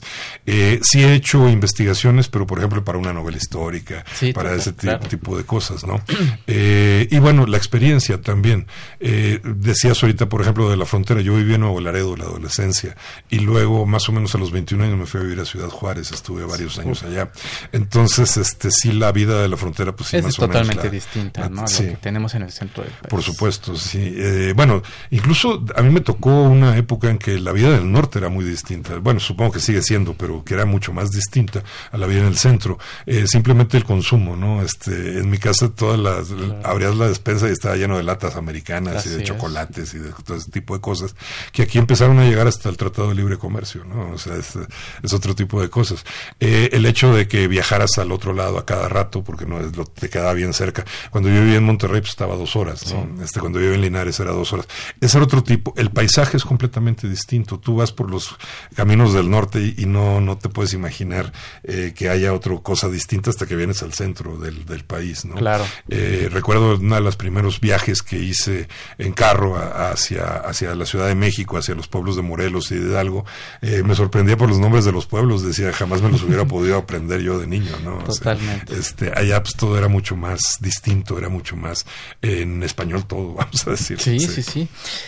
Eh, 0.46 0.80
sí 0.84 1.04
he 1.04 1.14
hecho 1.14 1.50
investigaciones, 1.50 2.28
pero 2.28 2.48
por 2.48 2.58
ejemplo 2.58 2.84
para 2.84 2.98
una 2.98 3.14
novela 3.14 3.38
histórica, 3.38 4.04
para 4.34 4.54
ese 4.56 4.74
tipo 4.74 5.38
de 5.38 5.44
cosas, 5.44 5.86
¿no? 5.86 6.02
Eh, 6.48 7.08
y 7.10 7.20
bueno, 7.20 7.46
la 7.46 7.58
experiencia 7.58 8.22
también. 8.22 8.68
Eh, 9.00 9.40
decías 9.44 10.02
ahorita, 10.02 10.28
por 10.28 10.42
ejemplo, 10.42 10.70
de 10.70 10.78
la 10.78 10.86
frontera. 10.86 11.22
Yo 11.22 11.36
viví 11.36 11.54
en 11.54 11.62
Nuevo 11.62 11.80
Laredo, 11.80 12.16
la 12.16 12.26
adolescencia, 12.26 12.96
y 13.30 13.40
luego, 13.40 13.86
más 13.86 14.08
o 14.10 14.12
menos 14.12 14.36
a 14.36 14.38
los 14.38 14.52
21 14.52 14.84
años, 14.84 14.98
me 14.98 15.06
fui 15.06 15.20
a 15.20 15.24
vivir 15.24 15.40
a 15.40 15.46
Ciudad 15.46 15.70
Juárez. 15.70 16.12
Estuve 16.12 16.46
varios 16.46 16.78
años 16.80 17.04
allá. 17.04 17.32
Entonces, 17.72 18.38
este 18.38 18.72
sí, 18.72 18.92
la 18.92 19.12
vida 19.12 19.42
de 19.42 19.48
la 19.48 19.58
frontera, 19.58 19.96
pues 19.96 20.10
sí, 20.10 20.18
es 20.18 20.36
totalmente 20.36 20.90
distinta, 20.90 21.50
¿no? 21.50 21.62
A 21.62 21.70
lo 21.70 21.78
que 21.78 21.98
tenemos 22.02 22.36
en 22.36 22.44
el 22.44 22.52
centro 22.52 22.84
del 22.84 22.92
país. 22.94 23.10
Por 23.10 23.22
supuesto, 23.22 23.76
sí. 23.76 24.14
Eh, 24.16 24.54
bueno, 24.56 24.82
incluso 25.10 25.64
a 25.76 25.82
mí 25.82 25.90
me 25.90 26.02
tocó 26.02 26.44
una 26.44 26.78
época 26.78 27.10
en 27.10 27.18
que 27.18 27.40
la 27.40 27.52
vida 27.52 27.72
del 27.72 27.92
norte 27.92 28.20
era 28.20 28.30
muy 28.30 28.46
distinta. 28.46 28.61
Bueno, 29.02 29.20
supongo 29.20 29.54
que 29.54 29.60
sigue 29.60 29.82
siendo, 29.82 30.14
pero 30.14 30.44
que 30.44 30.54
era 30.54 30.66
mucho 30.66 30.94
más 30.94 31.10
distinta 31.10 31.64
a 31.92 31.98
la 31.98 32.08
vida 32.08 32.22
en 32.22 32.28
el 32.28 32.38
centro. 32.38 32.78
Eh, 33.06 33.26
simplemente 33.28 33.78
el 33.78 33.84
consumo, 33.84 34.36
¿no? 34.36 34.62
Este, 34.62 35.20
en 35.20 35.30
mi 35.30 35.38
casa 35.38 35.70
todas 35.70 36.00
las, 36.00 36.28
abrías 36.64 36.96
la 36.96 37.08
despensa 37.08 37.48
y 37.48 37.52
estaba 37.52 37.76
lleno 37.76 37.98
de 37.98 38.04
latas 38.04 38.36
americanas 38.36 39.06
y 39.06 39.10
de 39.10 39.24
chocolates 39.24 39.94
y 39.94 40.00
de 40.00 40.12
todo 40.24 40.38
ese 40.38 40.52
tipo 40.52 40.74
de 40.74 40.82
cosas, 40.82 41.16
que 41.52 41.64
aquí 41.64 41.78
empezaron 41.78 42.20
a 42.20 42.26
llegar 42.26 42.48
hasta 42.48 42.70
el 42.70 42.78
Tratado 42.78 43.10
de 43.10 43.16
Libre 43.16 43.38
Comercio, 43.38 43.84
¿no? 43.86 44.12
O 44.12 44.18
sea, 44.18 44.36
es, 44.36 44.54
es 45.02 45.14
otro 45.14 45.36
tipo 45.36 45.62
de 45.62 45.70
cosas. 45.70 46.06
Eh, 46.40 46.70
el 46.74 46.86
hecho 46.86 47.14
de 47.14 47.28
que 47.28 47.48
viajaras 47.48 47.98
al 47.98 48.12
otro 48.12 48.34
lado 48.34 48.58
a 48.58 48.66
cada 48.66 48.88
rato 48.90 49.24
porque 49.24 49.46
no 49.46 49.60
es 49.60 49.76
lo 49.76 49.86
te 49.86 50.10
quedaba 50.10 50.34
bien 50.34 50.54
cerca. 50.54 50.86
Cuando 51.10 51.30
yo 51.30 51.42
vivía 51.42 51.58
en 51.58 51.64
Monterrey 51.64 52.02
pues 52.02 52.12
estaba 52.12 52.36
dos 52.36 52.56
horas, 52.56 52.94
¿no? 52.94 53.24
Este 53.24 53.40
cuando 53.40 53.60
yo 53.60 53.66
vivía 53.66 53.76
en 53.76 53.82
Linares 53.82 54.20
era 54.20 54.32
dos 54.32 54.54
horas. 54.54 54.68
Ese 55.00 55.18
era 55.18 55.26
otro 55.26 55.44
tipo. 55.44 55.74
El 55.78 55.92
paisaje 55.92 56.38
es 56.38 56.44
completamente 56.44 57.08
distinto. 57.08 57.60
Tú 57.60 57.76
vas 57.76 57.92
por 57.92 58.10
los 58.10 58.36
caminos 58.76 59.14
del 59.14 59.30
norte 59.30 59.74
y, 59.78 59.86
no, 59.86 60.22
no 60.22 60.38
te 60.38 60.50
puedes 60.50 60.74
imaginar 60.74 61.32
eh, 61.64 61.94
que 61.96 62.10
haya 62.10 62.34
otra 62.34 62.58
cosa 62.62 62.90
distinta 62.90 63.30
hasta 63.30 63.46
que 63.46 63.56
vienes 63.56 63.84
al 63.84 63.94
centro 63.94 64.38
del, 64.38 64.66
del 64.66 64.84
país, 64.84 65.26
¿no? 65.26 65.36
Claro. 65.36 65.66
Eh, 65.90 66.30
recuerdo 66.32 66.76
uno 66.76 66.96
de 66.96 67.02
los 67.02 67.16
primeros 67.16 67.60
viajes 67.60 68.02
que 68.02 68.18
hice 68.18 68.68
en 68.98 69.14
carro 69.14 69.58
hacia, 69.58 70.26
hacia 70.38 70.76
la 70.76 70.86
Ciudad 70.86 71.08
de 71.08 71.16
México, 71.16 71.58
hacia 71.58 71.76
los 71.76 71.88
pueblos 71.88 72.16
de 72.16 72.22
Morelos 72.22 72.72
y 72.72 72.76
de 72.76 72.90
Hidalgo, 72.90 73.26
eh, 73.62 73.84
me 73.84 73.96
sorprendía 73.96 74.38
por 74.38 74.50
los 74.50 74.60
nombres 74.60 74.86
de 74.86 74.92
los 74.92 75.06
pueblos, 75.06 75.44
decía, 75.44 75.72
jamás 75.72 76.02
me 76.02 76.10
los 76.10 76.24
hubiera 76.24 76.46
podido 76.52 76.78
aprender 76.78 77.22
yo 77.22 77.40
de 77.40 77.48
niño, 77.48 77.72
¿no? 77.84 78.00
Totalmente. 78.00 78.74
este, 78.74 79.12
allá 79.16 79.42
pues 79.42 79.56
todo 79.56 79.78
era 79.78 79.88
mucho 79.88 80.16
más 80.16 80.58
distinto, 80.60 81.18
era 81.18 81.30
mucho 81.30 81.56
más 81.56 81.86
en 82.22 82.64
español 82.64 83.06
todo, 83.06 83.34
vamos 83.36 83.68
a 83.68 83.72
decir. 83.72 84.00
Sí, 84.00 84.20
sí, 84.20 84.42
sí. 84.42 84.68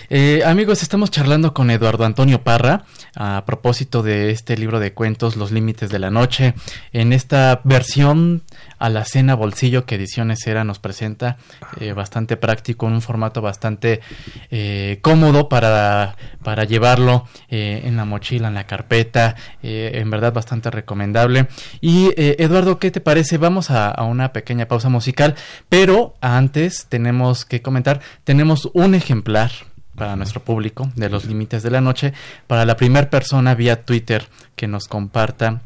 Eh, 0.10 0.42
amigos, 0.46 0.84
estamos 0.84 1.12
charlando 1.12 1.54
con 1.54 1.70
Eduardo 1.72 2.06
Antonio 2.06 2.44
Parra 2.44 2.86
a 3.16 3.33
propósito 3.46 4.04
de 4.04 4.32
este 4.32 4.58
libro 4.58 4.80
de 4.80 4.94
cuentos, 4.94 5.36
Los 5.36 5.52
Límites 5.52 5.90
de 5.90 6.00
la 6.00 6.10
Noche, 6.10 6.54
en 6.92 7.14
esta 7.14 7.62
versión 7.64 8.44
a 8.80 8.90
la 8.90 9.06
cena 9.06 9.36
bolsillo 9.36 9.86
que 9.86 9.96
Ediciones 9.96 10.46
Era 10.48 10.64
nos 10.64 10.80
presenta, 10.80 11.38
eh, 11.80 11.94
bastante 11.94 12.38
práctico, 12.38 12.88
en 12.88 12.94
un 12.94 13.02
formato 13.02 13.42
bastante 13.42 14.02
eh, 14.52 15.00
cómodo 15.02 15.50
para, 15.50 16.16
para 16.44 16.64
llevarlo 16.64 17.28
en 17.50 17.96
la 17.96 18.06
mochila, 18.06 18.48
en 18.48 18.56
la 18.56 18.66
carpeta, 18.66 19.36
en 19.62 20.10
verdad 20.10 20.34
bastante 20.34 20.72
recomendable. 20.72 21.48
Y 21.82 22.10
Eduardo, 22.18 22.80
¿qué 22.80 22.90
te 22.90 23.02
parece? 23.02 23.38
Vamos 23.38 23.70
a, 23.70 23.90
a 23.90 24.04
una 24.04 24.34
pequeña 24.34 24.68
pausa 24.68 24.90
musical, 24.90 25.36
pero 25.70 26.16
antes 26.22 26.88
tenemos 26.90 27.46
que 27.46 27.62
comentar, 27.62 28.02
tenemos 28.24 28.70
un 28.74 28.96
ejemplar 28.96 29.52
para 29.96 30.16
nuestro 30.16 30.42
público 30.42 30.92
de 30.96 31.10
los 31.10 31.26
límites 31.26 31.64
de 31.64 31.72
la 31.72 31.82
noche, 31.82 32.14
para 32.48 32.66
la 32.66 32.76
primera 32.76 33.10
persona 33.10 33.56
vía 33.56 33.86
Twitter 33.86 34.26
que 34.56 34.68
nos 34.68 34.88
comparta 34.88 35.62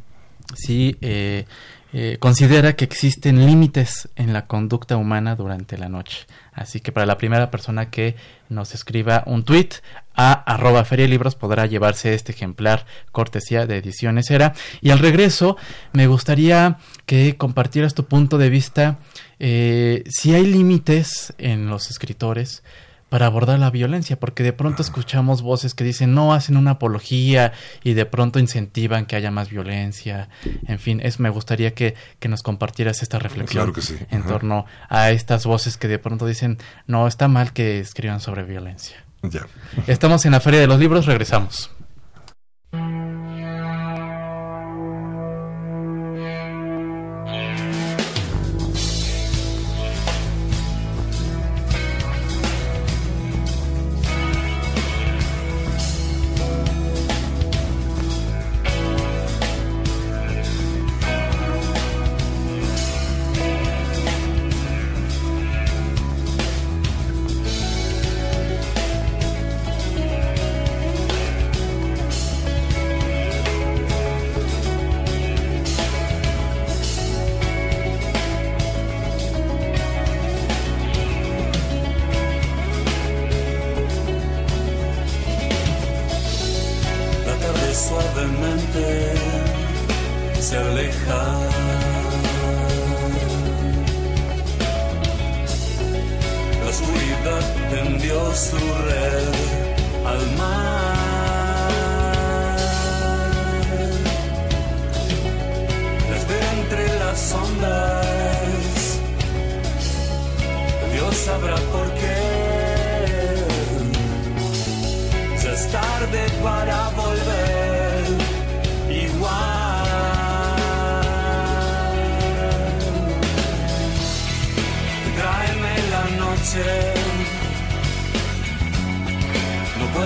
si 0.55 0.97
eh, 1.01 1.45
eh, 1.93 2.17
considera 2.19 2.75
que 2.75 2.85
existen 2.85 3.45
límites 3.45 4.09
en 4.15 4.33
la 4.33 4.45
conducta 4.45 4.97
humana 4.97 5.35
durante 5.35 5.77
la 5.77 5.87
noche. 5.87 6.25
Así 6.53 6.79
que 6.79 6.91
para 6.91 7.05
la 7.05 7.17
primera 7.17 7.49
persona 7.49 7.89
que 7.89 8.15
nos 8.49 8.73
escriba 8.73 9.23
un 9.25 9.43
tweet 9.43 9.69
a 10.13 10.33
arroba 10.33 10.83
feria 10.83 11.07
libros 11.07 11.35
podrá 11.35 11.65
llevarse 11.65 12.13
este 12.13 12.33
ejemplar 12.33 12.85
cortesía 13.11 13.65
de 13.65 13.77
ediciones 13.77 14.29
era. 14.31 14.53
Y 14.81 14.89
al 14.89 14.99
regreso 14.99 15.55
me 15.93 16.07
gustaría 16.07 16.77
que 17.05 17.37
compartieras 17.37 17.93
tu 17.93 18.05
punto 18.05 18.37
de 18.37 18.49
vista 18.49 18.99
eh, 19.39 20.03
si 20.09 20.33
hay 20.33 20.45
límites 20.45 21.33
en 21.37 21.69
los 21.69 21.89
escritores 21.89 22.63
para 23.09 23.25
abordar 23.25 23.59
la 23.59 23.69
violencia, 23.69 24.19
porque 24.19 24.43
de 24.43 24.53
pronto 24.53 24.81
escuchamos 24.81 25.41
voces 25.41 25.73
que 25.73 25.83
dicen 25.83 26.13
no 26.13 26.33
hacen 26.33 26.57
una 26.57 26.71
apología 26.71 27.53
y 27.83 27.93
de 27.93 28.05
pronto 28.05 28.39
incentivan 28.39 29.05
que 29.05 29.15
haya 29.15 29.31
más 29.31 29.49
violencia. 29.49 30.29
En 30.67 30.79
fin, 30.79 30.99
es 31.01 31.19
me 31.19 31.29
gustaría 31.29 31.73
que, 31.73 31.95
que 32.19 32.27
nos 32.27 32.43
compartieras 32.43 33.01
esta 33.01 33.19
reflexión 33.19 33.73
en 34.11 34.23
torno 34.23 34.65
a 34.89 35.11
estas 35.11 35.45
voces 35.45 35.77
que 35.77 35.87
de 35.87 35.99
pronto 35.99 36.25
dicen 36.25 36.57
no 36.85 37.07
está 37.07 37.27
mal 37.27 37.53
que 37.53 37.79
escriban 37.79 38.19
sobre 38.19 38.43
violencia. 38.43 38.97
Ya. 39.23 39.47
Estamos 39.87 40.25
en 40.25 40.31
la 40.33 40.39
Feria 40.39 40.59
de 40.59 40.67
los 40.67 40.79
Libros, 40.79 41.05
regresamos. 41.05 41.71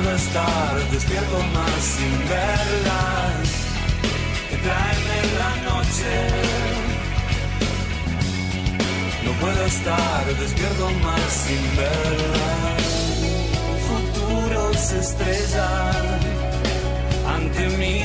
puedo 0.02 0.16
estar 0.16 0.90
despierto 0.92 1.38
más 1.54 1.84
sin 1.84 2.12
verlas 2.30 3.48
que 4.50 4.58
traen 4.58 5.04
en 5.22 5.28
la 5.42 5.54
noche. 5.70 6.14
No 9.26 9.32
puedo 9.34 9.66
estar 9.66 10.26
despierto 10.40 10.90
más 11.04 11.32
sin 11.46 11.64
verlas. 11.78 12.84
Futuro 13.90 14.74
se 14.74 15.00
estrellan 15.00 16.20
ante 17.36 17.70
mí. 17.78 18.02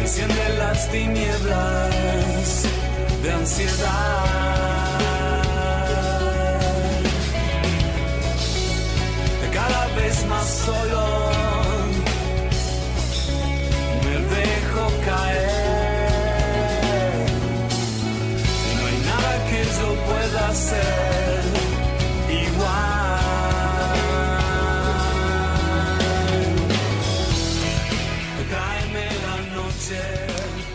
Enciende 0.00 0.48
las 0.58 0.90
tinieblas 0.90 2.64
de 3.22 3.32
ansiedad. 3.32 4.77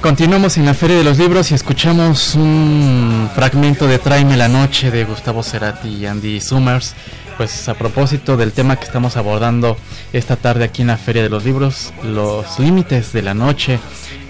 Continuamos 0.04 0.58
en 0.58 0.66
la 0.66 0.74
Feria 0.74 0.98
de 0.98 1.04
los 1.06 1.18
Libros 1.18 1.50
y 1.52 1.54
escuchamos 1.54 2.36
un 2.36 3.30
fragmento 3.34 3.88
de 3.88 4.00
Tráeme 4.00 4.36
la 4.36 4.50
Noche 4.50 4.92
de 4.92 5.06
Gustavo 5.06 5.42
Cerati 5.44 5.88
y 5.88 6.06
Andy 6.06 6.42
Summers. 6.42 6.94
Pues 7.38 7.68
a 7.68 7.74
propósito 7.74 8.38
del 8.38 8.52
tema 8.52 8.76
que 8.76 8.86
estamos 8.86 9.18
abordando 9.18 9.76
esta 10.14 10.36
tarde 10.36 10.66
aquí 10.66 10.82
en 10.84 10.90
la 10.90 10.98
Feria 10.98 11.24
de 11.24 11.30
los 11.30 11.44
Libros, 11.44 11.92
los 12.04 12.60
límites 12.60 13.12
de 13.12 13.22
la 13.24 13.34
noche, 13.34 13.80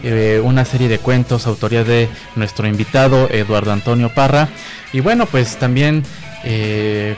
eh, 0.04 0.42
una 0.44 0.64
serie 0.64 0.88
de 0.88 1.00
cuentos, 1.00 1.46
autoría 1.46 1.84
de 1.84 2.08
nuestro 2.36 2.66
invitado 2.66 3.30
Eduardo 3.30 3.74
Antonio 3.74 4.10
Parra. 4.14 4.48
Y 4.94 5.02
bueno, 5.02 5.26
pues 5.26 5.58
también 5.58 6.04
eh, 6.46 7.16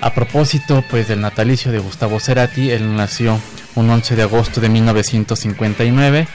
a 0.00 0.12
propósito 0.12 0.82
pues 0.90 1.06
del 1.08 1.20
natalicio 1.20 1.70
de 1.70 1.78
Gustavo 1.78 2.18
Cerati, 2.18 2.70
él 2.70 2.96
nació 2.96 3.38
un 3.76 3.88
11 3.88 4.16
de 4.16 4.22
agosto 4.22 4.60
de 4.60 4.68
1959 4.68 6.26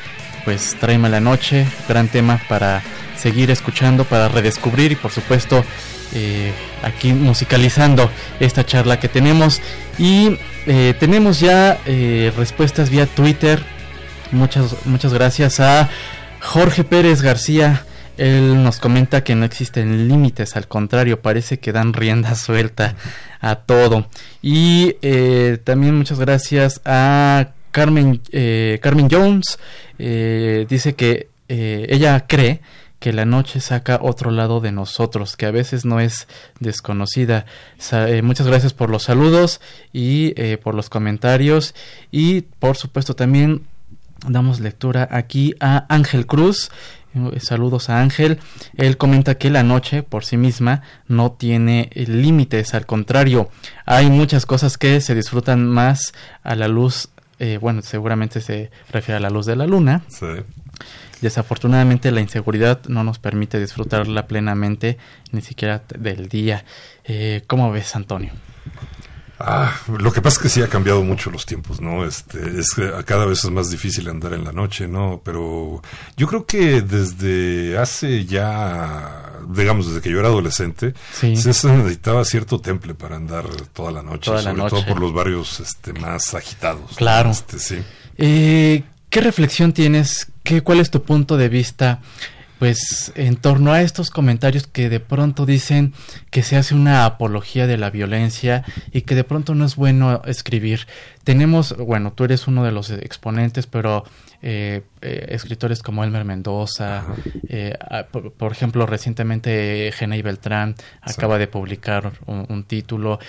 pues 0.46 0.78
tráeme 0.80 1.10
la 1.10 1.20
noche, 1.20 1.68
gran 1.90 2.08
tema 2.08 2.40
para 2.48 2.84
seguir 3.18 3.50
escuchando, 3.50 4.06
para 4.06 4.30
redescubrir 4.30 4.92
y 4.92 4.96
por 4.96 5.12
supuesto 5.12 5.66
eh, 6.14 6.54
aquí 6.84 7.12
musicalizando 7.12 8.10
esta 8.40 8.66
charla 8.66 9.00
que 9.00 9.10
tenemos. 9.10 9.62
Y 9.98 10.38
eh, 10.68 10.94
tenemos 11.00 11.40
ya 11.40 11.80
eh, 11.86 12.32
respuestas 12.38 12.90
vía 12.90 13.08
Twitter. 13.08 13.62
Muchas, 14.32 14.86
muchas 14.86 15.14
gracias 15.14 15.60
a 15.60 15.90
Jorge 16.40 16.84
Pérez 16.84 17.22
García. 17.22 17.84
Él 18.18 18.64
nos 18.64 18.80
comenta 18.80 19.26
que 19.26 19.36
no 19.36 19.44
existen 19.44 20.08
límites, 20.08 20.56
al 20.56 20.70
contrario, 20.70 21.22
parece 21.22 21.60
que 21.60 21.74
dan 21.74 21.92
rienda 21.92 22.36
suelta 22.36 22.96
a 23.42 23.56
todo. 23.56 24.08
Y 24.42 24.94
también 25.66 25.98
muchas 25.98 26.18
gracias 26.20 26.80
a 26.86 27.48
Carmen, 27.76 28.22
eh, 28.32 28.80
Carmen 28.82 29.10
Jones. 29.12 29.60
Eh, 30.00 30.66
dice 30.70 30.96
que 30.96 31.28
ella 31.50 32.26
cree 32.26 32.62
que 33.00 33.12
la 33.12 33.26
noche 33.26 33.60
saca 33.60 34.00
otro 34.02 34.32
lado 34.32 34.62
de 34.62 34.72
nosotros, 34.72 35.36
que 35.36 35.46
a 35.46 35.52
veces 35.52 35.84
no 35.84 36.00
es 36.00 36.30
desconocida. 36.62 37.46
muchas 38.24 38.48
gracias 38.48 38.74
por 38.74 38.90
los 38.90 39.04
saludos 39.04 39.60
y 39.92 40.34
por 40.64 40.74
los 40.74 40.90
comentarios 40.90 41.76
y 42.12 42.42
por 42.42 42.78
supuesto 42.78 43.14
también 43.14 43.68
damos 44.26 44.62
lectura 44.62 45.08
aquí 45.12 45.54
a 45.60 45.86
Ángel 45.94 46.26
Cruz. 46.26 46.72
Eh, 47.16 47.40
saludos 47.40 47.90
a 47.90 48.02
Ángel. 48.02 48.40
Él 48.76 48.98
comenta 48.98 49.36
que 49.36 49.50
la 49.50 49.64
noche 49.64 50.04
por 50.04 50.26
sí 50.26 50.38
misma 50.38 50.82
no 51.08 51.32
tiene 51.32 51.90
límites, 51.94 52.74
al 52.74 52.86
contrario, 52.86 53.50
hay 53.86 54.10
muchas 54.10 54.46
cosas 54.46 54.78
que 54.78 55.00
se 55.00 55.16
disfrutan 55.16 55.66
más 55.66 56.14
a 56.44 56.56
la 56.56 56.68
luz, 56.68 57.10
eh, 57.40 57.58
bueno, 57.60 57.82
seguramente 57.82 58.42
se 58.42 58.72
refiere 58.92 59.18
a 59.18 59.20
la 59.20 59.30
luz 59.30 59.46
de 59.46 59.56
la 59.56 59.68
luna. 59.68 60.04
Desafortunadamente 61.22 62.12
la 62.12 62.22
inseguridad 62.22 62.82
no 62.88 63.04
nos 63.04 63.20
permite 63.20 63.60
disfrutarla 63.60 64.28
plenamente, 64.28 64.98
ni 65.32 65.42
siquiera 65.42 65.84
del 65.98 66.28
día. 66.28 66.66
Eh, 67.04 67.44
¿Cómo 67.48 67.72
ves, 67.72 67.96
Antonio? 67.96 68.32
Ah, 69.40 69.76
lo 69.88 70.14
que 70.14 70.22
pasa 70.22 70.38
es 70.38 70.44
que 70.44 70.50
sí 70.50 70.62
ha 70.62 70.68
cambiado 70.68 71.04
mucho 71.04 71.30
los 71.30 71.46
tiempos, 71.46 71.82
¿no? 71.82 72.06
Este, 72.06 72.60
es 72.60 72.74
que 72.74 72.90
cada 73.06 73.26
vez 73.26 73.44
es 73.44 73.52
más 73.52 73.70
difícil 73.70 74.08
andar 74.08 74.34
en 74.34 74.46
la 74.46 74.54
noche, 74.54 74.88
¿no? 74.88 75.22
Pero 75.24 75.82
yo 76.16 76.28
creo 76.28 76.46
que 76.46 76.82
desde 76.82 77.78
hace 77.78 78.26
ya, 78.26 79.34
digamos, 79.50 79.88
desde 79.88 80.02
que 80.02 80.10
yo 80.10 80.20
era 80.20 80.30
adolescente, 80.30 80.94
se 81.12 81.28
necesitaba 81.36 82.24
cierto 82.24 82.60
temple 82.60 82.94
para 82.94 83.18
andar 83.18 83.46
toda 83.74 83.92
la 83.92 84.02
noche, 84.02 84.32
sobre 84.40 84.70
todo 84.70 84.86
por 84.86 85.00
los 85.00 85.14
barrios 85.14 85.60
este, 85.60 85.92
más 85.94 86.34
agitados. 86.34 86.96
Claro. 86.96 87.32
Este, 87.32 87.60
sí. 87.60 87.84
Eh, 88.18 88.84
¿Qué 89.10 89.22
reflexión 89.22 89.74
tienes? 89.74 90.28
¿Qué, 90.44 90.62
¿Cuál 90.62 90.80
es 90.80 90.92
tu 90.92 91.04
punto 91.04 91.36
de 91.36 91.50
vista? 91.50 92.02
Pues 92.60 93.12
en 93.16 93.36
torno 93.36 93.74
a 93.74 93.82
estos 93.82 94.10
comentarios 94.10 94.68
que 94.68 94.90
de 94.90 95.00
pronto 95.00 95.46
dicen 95.46 95.94
que 96.30 96.44
se 96.44 96.56
hace 96.56 96.76
una 96.76 97.06
apología 97.06 97.68
de 97.68 97.78
la 97.78 97.90
violencia 97.90 98.64
y 98.92 99.02
que 99.02 99.16
de 99.16 99.24
pronto 99.24 99.56
no 99.56 99.66
es 99.66 99.76
bueno 99.76 100.22
escribir. 100.26 100.88
Tenemos, 101.24 101.76
bueno, 101.78 102.14
tú 102.14 102.24
eres 102.24 102.48
uno 102.48 102.64
de 102.64 102.72
los 102.72 102.92
exponentes, 102.92 103.68
pero 103.68 104.04
eh, 104.42 104.84
eh, 105.02 105.26
escritores 105.30 105.82
como 105.82 106.04
Elmer 106.04 106.24
Mendoza, 106.24 107.06
eh, 107.50 107.76
por, 108.38 108.52
ejemplo, 108.52 108.86
recientemente 108.86 109.92
Genei 109.94 110.22
Beltrán 110.22 110.76
acaba 111.02 111.38
de 111.38 111.48
publicar 111.48 112.12
un, 112.28 112.64
título 112.64 113.20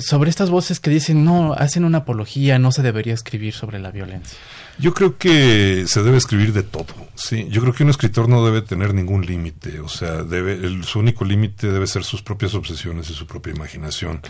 sobre 0.00 0.30
estas 0.30 0.50
voces 0.50 0.80
que 0.80 0.90
dicen 0.90 1.24
no, 1.24 1.52
hacen 1.52 1.84
una 1.84 1.98
apología, 1.98 2.58
no 2.58 2.72
se 2.72 2.82
debería 2.82 3.14
escribir 3.14 3.52
sobre 3.52 3.78
la 3.78 3.90
violencia. 3.90 4.38
Yo 4.80 4.94
creo 4.94 5.18
que 5.18 5.84
se 5.86 6.02
debe 6.02 6.16
escribir 6.16 6.54
de 6.54 6.62
todo, 6.62 6.86
sí. 7.14 7.46
Yo 7.50 7.60
creo 7.60 7.74
que 7.74 7.84
un 7.84 7.90
escritor 7.90 8.28
no 8.28 8.44
debe 8.44 8.62
tener 8.62 8.94
ningún 8.94 9.26
límite, 9.26 9.80
o 9.80 9.88
sea, 9.88 10.22
debe, 10.22 10.54
el, 10.54 10.84
su 10.84 11.00
único 11.00 11.24
límite 11.24 11.70
debe 11.70 11.86
ser 11.86 12.02
sus 12.02 12.22
propias 12.22 12.54
obsesiones 12.54 13.10
y 13.10 13.14
su 13.14 13.26
propia 13.26 13.52
imaginación. 13.52 14.22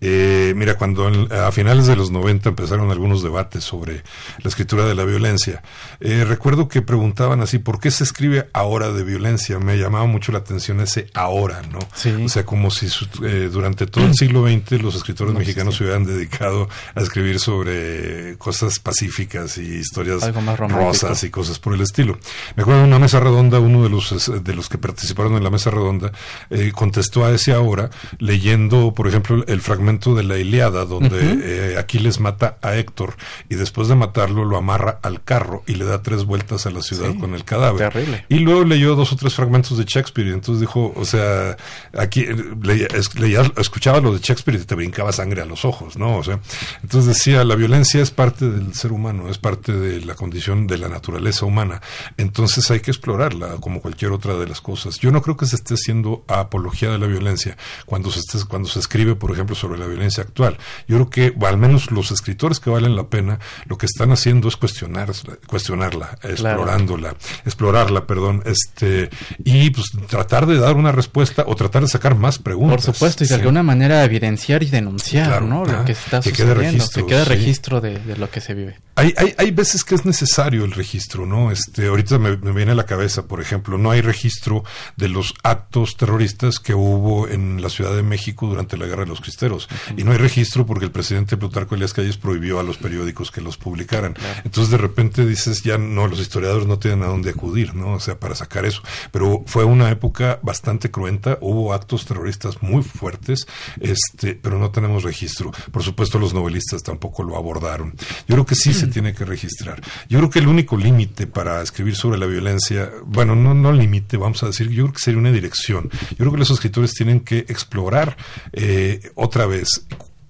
Eh, 0.00 0.54
mira, 0.56 0.78
cuando 0.78 1.06
a 1.30 1.52
finales 1.52 1.86
de 1.86 1.96
los 1.96 2.10
90 2.10 2.48
empezaron 2.48 2.90
algunos 2.90 3.22
debates 3.22 3.62
sobre 3.64 4.02
la 4.38 4.48
escritura 4.48 4.86
de 4.86 4.94
la 4.94 5.04
violencia, 5.04 5.62
eh, 6.00 6.24
recuerdo 6.26 6.68
que 6.68 6.80
preguntaban 6.80 7.42
así, 7.42 7.58
¿por 7.58 7.78
qué 7.78 7.90
se 7.90 8.04
escribe 8.04 8.48
ahora 8.54 8.92
de 8.92 9.04
violencia? 9.04 9.58
Me 9.58 9.76
llamaba 9.76 10.06
mucho 10.06 10.32
la 10.32 10.38
atención 10.38 10.80
ese 10.80 11.08
ahora, 11.12 11.60
¿no? 11.70 11.78
O 12.24 12.28
sea, 12.30 12.46
como 12.46 12.70
si 12.70 12.86
eh, 13.22 13.50
durante 13.52 13.86
todo 13.86 14.06
el 14.06 14.14
siglo 14.14 14.48
XX 14.48 14.82
los 14.82 14.94
escritores 14.94 15.34
mexicanos 15.34 15.76
se 15.76 15.84
hubieran 15.84 16.06
dedicado 16.06 16.70
a 16.94 17.00
escribir 17.00 17.38
sobre 17.38 18.38
cosas 18.38 18.78
pacíficas 18.78 19.58
y 19.58 19.89
historias 19.90 20.22
rosas 20.68 21.24
y 21.24 21.30
cosas 21.30 21.58
por 21.58 21.74
el 21.74 21.80
estilo. 21.80 22.16
Me 22.54 22.62
acuerdo 22.62 22.82
de 22.82 22.86
una 22.86 23.00
mesa 23.00 23.18
redonda, 23.18 23.58
uno 23.58 23.82
de 23.82 23.88
los, 23.88 24.30
de 24.42 24.54
los 24.54 24.68
que 24.68 24.78
participaron 24.78 25.34
en 25.34 25.42
la 25.42 25.50
mesa 25.50 25.70
redonda 25.70 26.12
eh, 26.48 26.70
contestó 26.72 27.24
a 27.24 27.32
ese 27.32 27.52
ahora 27.52 27.90
leyendo, 28.18 28.94
por 28.94 29.08
ejemplo, 29.08 29.44
el 29.46 29.60
fragmento 29.60 30.14
de 30.14 30.22
la 30.22 30.38
Iliada, 30.38 30.84
donde 30.84 31.18
eh, 31.42 31.78
Aquiles 31.78 32.20
mata 32.20 32.56
a 32.62 32.76
Héctor 32.76 33.16
y 33.48 33.56
después 33.56 33.88
de 33.88 33.96
matarlo 33.96 34.44
lo 34.44 34.56
amarra 34.56 35.00
al 35.02 35.22
carro 35.22 35.64
y 35.66 35.74
le 35.74 35.84
da 35.84 36.02
tres 36.02 36.24
vueltas 36.24 36.66
a 36.66 36.70
la 36.70 36.82
ciudad 36.82 37.12
con 37.18 37.34
el 37.34 37.44
cadáver. 37.44 37.90
Terrible. 37.90 38.24
Y 38.28 38.38
luego 38.38 38.64
leyó 38.64 38.94
dos 38.94 39.12
o 39.12 39.16
tres 39.16 39.34
fragmentos 39.34 39.76
de 39.76 39.84
Shakespeare 39.84 40.28
y 40.28 40.32
entonces 40.32 40.60
dijo, 40.60 40.92
o 40.94 41.04
sea, 41.04 41.56
aquí 41.98 42.26
leía, 42.62 42.86
escuchaba 43.56 44.00
lo 44.00 44.12
de 44.12 44.20
Shakespeare 44.20 44.60
y 44.60 44.64
te 44.64 44.76
brincaba 44.76 45.10
sangre 45.10 45.42
a 45.42 45.46
los 45.46 45.64
ojos, 45.64 45.96
¿no? 45.96 46.16
O 46.16 46.22
sea, 46.22 46.38
entonces 46.82 47.16
decía, 47.16 47.42
la 47.44 47.56
violencia 47.56 48.00
es 48.00 48.10
parte 48.10 48.48
del 48.48 48.74
ser 48.74 48.92
humano, 48.92 49.28
es 49.28 49.38
parte 49.38 49.72
de 49.72 49.79
la 50.04 50.14
condición 50.14 50.66
de 50.66 50.78
la 50.78 50.88
naturaleza 50.88 51.46
humana. 51.46 51.80
Entonces 52.16 52.70
hay 52.70 52.80
que 52.80 52.90
explorarla 52.90 53.56
como 53.60 53.80
cualquier 53.80 54.12
otra 54.12 54.34
de 54.34 54.46
las 54.46 54.60
cosas. 54.60 54.98
Yo 54.98 55.10
no 55.10 55.22
creo 55.22 55.36
que 55.36 55.46
se 55.46 55.56
esté 55.56 55.74
haciendo 55.74 56.24
apología 56.28 56.90
de 56.90 56.98
la 56.98 57.06
violencia 57.06 57.56
cuando 57.86 58.10
se, 58.10 58.20
esté, 58.20 58.38
cuando 58.48 58.68
se 58.68 58.78
escribe, 58.78 59.14
por 59.14 59.32
ejemplo, 59.32 59.54
sobre 59.54 59.78
la 59.78 59.86
violencia 59.86 60.22
actual. 60.22 60.58
Yo 60.86 60.96
creo 60.96 61.10
que, 61.10 61.46
al 61.46 61.58
menos 61.58 61.90
los 61.90 62.10
escritores 62.10 62.60
que 62.60 62.70
valen 62.70 62.96
la 62.96 63.08
pena, 63.08 63.38
lo 63.66 63.78
que 63.78 63.86
están 63.86 64.12
haciendo 64.12 64.48
es 64.48 64.56
cuestionar, 64.56 65.10
cuestionarla, 65.46 66.18
explorándola, 66.22 67.16
explorarla, 67.44 68.06
perdón, 68.06 68.42
este, 68.46 69.10
y 69.44 69.70
pues 69.70 69.90
tratar 70.08 70.46
de 70.46 70.58
dar 70.58 70.76
una 70.76 70.92
respuesta 70.92 71.44
o 71.46 71.54
tratar 71.56 71.82
de 71.82 71.88
sacar 71.88 72.14
más 72.14 72.38
preguntas. 72.38 72.86
Por 72.86 72.94
supuesto, 72.94 73.24
y 73.24 73.28
de 73.28 73.34
alguna 73.34 73.62
manera 73.62 74.04
evidenciar 74.04 74.62
y 74.62 74.66
denunciar, 74.66 75.42
¿no? 75.42 75.64
Lo 75.64 75.84
que 75.84 75.92
está 75.92 76.20
que 76.20 76.30
sucediendo, 76.30 76.54
quede 76.54 76.72
registro, 76.72 77.06
que 77.06 77.12
quede 77.12 77.24
registro 77.24 77.80
de, 77.80 77.98
de, 77.98 78.16
lo 78.16 78.30
que 78.30 78.40
se 78.40 78.54
vive. 78.54 78.78
Hay, 78.96 79.14
hay, 79.16 79.34
hay 79.38 79.50
veces 79.50 79.69
es 79.74 79.84
que 79.84 79.94
es 79.94 80.04
necesario 80.04 80.64
el 80.64 80.72
registro, 80.72 81.26
¿no? 81.26 81.50
Este, 81.50 81.86
ahorita 81.86 82.18
me, 82.18 82.36
viene 82.36 82.72
a 82.72 82.74
la 82.74 82.86
cabeza, 82.86 83.26
por 83.26 83.40
ejemplo, 83.40 83.78
no 83.78 83.90
hay 83.90 84.00
registro 84.00 84.64
de 84.96 85.08
los 85.08 85.34
actos 85.42 85.96
terroristas 85.96 86.58
que 86.58 86.74
hubo 86.74 87.28
en 87.28 87.60
la 87.60 87.68
Ciudad 87.68 87.94
de 87.94 88.02
México 88.02 88.46
durante 88.46 88.76
la 88.76 88.86
Guerra 88.86 89.04
de 89.04 89.10
los 89.10 89.20
Cristeros. 89.20 89.68
Y 89.96 90.04
no 90.04 90.12
hay 90.12 90.18
registro 90.18 90.66
porque 90.66 90.86
el 90.86 90.92
presidente 90.92 91.36
Plutarco 91.36 91.74
Elias 91.74 91.92
Calles 91.92 92.16
prohibió 92.16 92.58
a 92.58 92.62
los 92.62 92.78
periódicos 92.78 93.30
que 93.30 93.40
los 93.40 93.58
publicaran. 93.58 94.14
Entonces, 94.44 94.70
de 94.70 94.78
repente 94.78 95.26
dices, 95.26 95.62
ya 95.62 95.78
no, 95.78 96.06
los 96.06 96.20
historiadores 96.20 96.66
no 96.66 96.78
tienen 96.78 97.02
a 97.02 97.06
dónde 97.06 97.30
acudir, 97.30 97.74
¿no? 97.74 97.94
O 97.94 98.00
sea, 98.00 98.18
para 98.18 98.34
sacar 98.34 98.64
eso. 98.64 98.82
Pero 99.10 99.44
fue 99.46 99.64
una 99.64 99.90
época 99.90 100.40
bastante 100.42 100.90
cruenta, 100.90 101.38
hubo 101.40 101.74
actos 101.74 102.06
terroristas 102.06 102.62
muy 102.62 102.82
fuertes, 102.82 103.46
este, 103.80 104.34
pero 104.34 104.58
no 104.58 104.70
tenemos 104.70 105.02
registro. 105.02 105.50
Por 105.70 105.82
supuesto, 105.82 106.18
los 106.18 106.34
novelistas 106.34 106.82
tampoco 106.82 107.22
lo 107.22 107.36
abordaron. 107.36 107.94
Yo 108.26 108.34
creo 108.34 108.46
que 108.46 108.54
sí 108.54 108.72
se 108.72 108.86
tiene 108.86 109.12
que 109.14 109.24
registrar 109.24 109.49
yo 110.08 110.18
creo 110.18 110.30
que 110.30 110.38
el 110.38 110.48
único 110.48 110.76
límite 110.76 111.26
para 111.26 111.62
escribir 111.62 111.96
sobre 111.96 112.18
la 112.18 112.26
violencia, 112.26 112.90
bueno, 113.04 113.34
no, 113.34 113.54
no 113.54 113.72
límite, 113.72 114.16
vamos 114.16 114.42
a 114.42 114.46
decir, 114.46 114.68
yo 114.68 114.84
creo 114.84 114.94
que 114.94 115.00
sería 115.00 115.20
una 115.20 115.32
dirección. 115.32 115.90
Yo 116.10 116.16
creo 116.16 116.32
que 116.32 116.38
los 116.38 116.50
escritores 116.50 116.92
tienen 116.92 117.20
que 117.20 117.38
explorar 117.38 118.16
eh, 118.52 119.10
otra 119.14 119.46
vez 119.46 119.68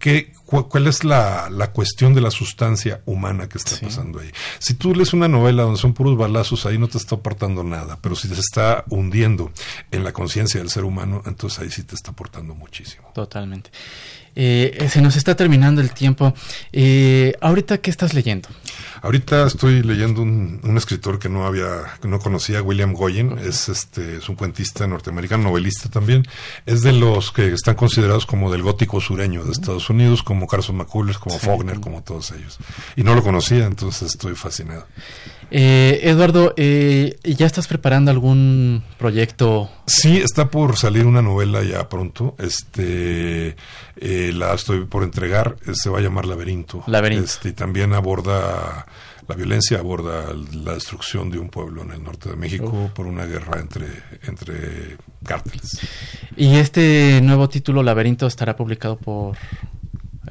¿Qué, 0.01 0.33
¿Cuál 0.47 0.87
es 0.87 1.05
la, 1.05 1.51
la, 1.51 1.73
cuestión 1.73 2.15
de 2.15 2.23
la 2.23 2.31
sustancia 2.31 3.03
humana 3.05 3.51
que 3.51 3.59
está 3.59 3.77
pasando 3.87 4.19
ahí? 4.21 4.31
Si 4.59 4.73
tú 4.73 4.95
lees 4.95 5.13
una 5.13 5.29
novela 5.29 5.65
donde 5.65 5.79
son 5.79 5.93
puros 5.93 6.17
balazos, 6.17 6.65
ahí 6.65 6.79
no 6.79 6.89
te 6.89 6.97
está 6.97 7.17
aportando 7.17 7.63
nada, 7.63 7.99
pero 8.01 8.17
si 8.17 8.27
se 8.27 8.41
está 8.41 8.85
hundiendo 8.89 9.53
en 9.91 10.03
la 10.03 10.15
conciencia 10.15 10.59
del 10.59 10.71
ser 10.71 10.85
humano, 10.85 11.23
entonces 11.27 11.59
ahí 11.59 11.71
sí 11.71 11.83
te 11.83 11.95
está 11.95 12.13
aportando 12.13 12.55
muchísimo. 12.55 13.11
Totalmente. 13.15 13.71
Eh, 14.35 14.89
se 14.91 15.03
nos 15.03 15.17
está 15.17 15.37
terminando 15.37 15.83
el 15.83 15.93
tiempo. 15.93 16.33
Eh, 16.73 17.35
ahorita, 17.43 17.79
¿qué 17.79 17.91
estás 17.91 18.15
leyendo? 18.15 18.49
Ahorita 19.03 19.47
estoy 19.47 19.83
leyendo 19.83 20.23
un, 20.23 20.61
escritor 20.77 21.19
que 21.19 21.29
no 21.29 21.47
había, 21.47 21.97
que 22.01 22.09
no 22.09 22.19
conocía, 22.19 22.63
William 22.63 22.93
Goyen. 22.93 23.39
Es 23.39 23.69
este, 23.69 24.17
es 24.17 24.29
un 24.29 24.37
cuentista 24.37 24.87
norteamericano, 24.87 25.45
novelista 25.45 25.89
también. 25.89 26.27
Es 26.67 26.83
de 26.83 26.93
los 26.93 27.33
que 27.33 27.53
están 27.53 27.77
considerados 27.77 28.27
como 28.27 28.51
del 28.53 28.63
gótico 28.63 29.01
sureño 29.01 29.45
de 29.45 29.53
Estados 29.53 29.89
Unidos, 29.89 30.23
como 30.23 30.47
Carson 30.47 30.77
McCullers, 30.77 31.19
como 31.19 31.39
Faulkner, 31.39 31.81
como 31.81 32.03
todos 32.03 32.33
ellos. 32.33 32.59
Y 32.97 33.03
no 33.03 33.15
lo 33.15 33.23
conocía, 33.23 33.67
entonces 33.67 34.11
estoy 34.11 34.35
fascinado. 34.35 34.87
Eh, 35.51 36.01
Eduardo, 36.05 36.55
eh, 36.57 37.19
¿ya 37.25 37.47
estás 37.47 37.67
preparando 37.67 38.11
algún 38.11 38.85
proyecto? 38.99 39.69
Sí, 39.87 40.19
está 40.19 40.51
por 40.51 40.77
salir 40.77 41.07
una 41.07 41.23
novela 41.23 41.63
ya 41.63 41.89
pronto. 41.89 42.37
Este, 42.39 43.57
eh, 43.97 44.33
la 44.33 44.55
estoy 44.55 44.85
por 44.85 45.03
entregar. 45.03 45.57
Se 45.73 45.91
va 45.91 45.99
a 45.99 46.03
llamar 46.03 46.27
Laberinto. 46.27 46.85
Laberinto. 46.87 47.25
Este, 47.25 47.49
y 47.51 47.53
también 47.53 47.93
aborda 47.93 48.87
la 49.27 49.35
violencia, 49.35 49.79
aborda 49.79 50.35
la 50.65 50.75
destrucción 50.75 51.31
de 51.31 51.39
un 51.39 51.49
pueblo 51.49 51.83
en 51.83 51.93
el 51.93 52.03
norte 52.03 52.31
de 52.31 52.37
México 52.37 52.91
por 52.95 53.07
una 53.07 53.27
guerra 53.27 53.61
entre, 53.61 53.87
entre 54.27 54.97
cárteles. 55.25 55.81
¿Y 56.37 56.57
este 56.57 57.21
nuevo 57.23 57.49
título, 57.49 57.83
Laberinto, 57.83 58.27
estará 58.27 58.57
publicado 58.57 58.97
por 58.97 59.37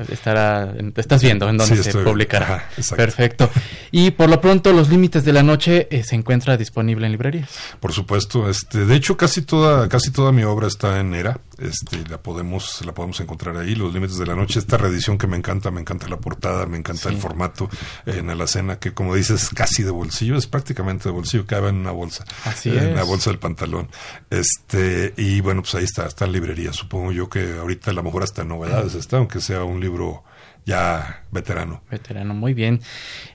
estará, 0.10 0.74
estás 0.96 1.22
viendo 1.22 1.50
en 1.50 1.58
dónde 1.58 1.84
se 1.84 1.94
publicará. 1.94 2.70
Perfecto. 2.96 3.50
Y 3.92 4.12
por 4.12 4.30
lo 4.30 4.40
pronto, 4.40 4.72
Los 4.72 4.90
Límites 4.90 5.26
de 5.26 5.34
la 5.34 5.44
Noche 5.44 5.88
eh, 5.92 6.04
se 6.04 6.16
encuentra 6.16 6.58
disponible 6.58 7.06
en 7.06 7.12
librerías. 7.12 7.50
Por 7.80 7.92
supuesto. 7.92 8.50
Este, 8.50 8.86
de 8.86 8.96
hecho, 8.96 9.18
casi 9.18 9.42
toda, 9.42 9.90
casi 9.90 10.12
toda 10.12 10.32
mi 10.32 10.44
obra 10.44 10.68
está 10.68 11.00
en 11.00 11.14
ERA. 11.14 11.40
Este, 11.62 12.08
la 12.10 12.22
podemos, 12.22 12.84
la 12.86 12.94
podemos 12.94 13.20
encontrar 13.20 13.58
ahí. 13.58 13.76
Los 13.76 13.94
Límites 13.94 14.18
de 14.18 14.26
la 14.26 14.36
Noche, 14.36 14.60
esta 14.60 14.78
reedición 14.78 15.18
que 15.18 15.28
me 15.28 15.38
encanta, 15.38 15.72
me 15.72 15.82
encanta 15.82 16.08
la 16.08 16.18
portada, 16.18 16.66
me 16.66 16.78
encanta 16.78 17.10
el 17.10 17.18
formato 17.18 17.70
en 18.06 18.38
la 18.38 18.48
cena 18.48 18.80
que 18.80 18.94
como 18.94 19.16
dices, 19.16 19.50
casi 19.54 19.84
de 19.84 19.92
bolsillo, 19.92 20.38
es 20.38 20.48
prácticamente 20.48 21.06
de 21.06 21.12
bolsillo, 21.12 21.46
cabe 21.46 21.70
en 21.70 21.76
una 21.76 21.92
bolsa. 21.92 22.26
Así 22.46 22.70
en 22.70 22.96
la 22.96 23.04
bolsa 23.04 23.30
del 23.30 23.40
pantalón. 23.40 23.90
Este, 24.30 25.14
y 25.18 25.42
bueno, 25.42 25.62
pues 25.62 25.76
ahí 25.76 25.84
está, 25.84 26.06
está 26.06 26.26
en 26.26 26.32
librería. 26.32 26.74
Supongo 26.74 27.12
yo 27.12 27.30
que 27.30 27.58
ahorita 27.60 27.92
a 27.92 27.94
lo 27.94 28.04
mejor 28.04 28.24
hasta 28.24 28.44
novedades 28.44 28.96
está, 28.96 29.18
aunque 29.18 29.42
sea 29.42 29.64
un 29.64 29.80
libro 29.80 30.24
ya 30.66 31.24
veterano. 31.32 31.82
Veterano, 31.90 32.34
muy 32.34 32.54
bien. 32.54 32.82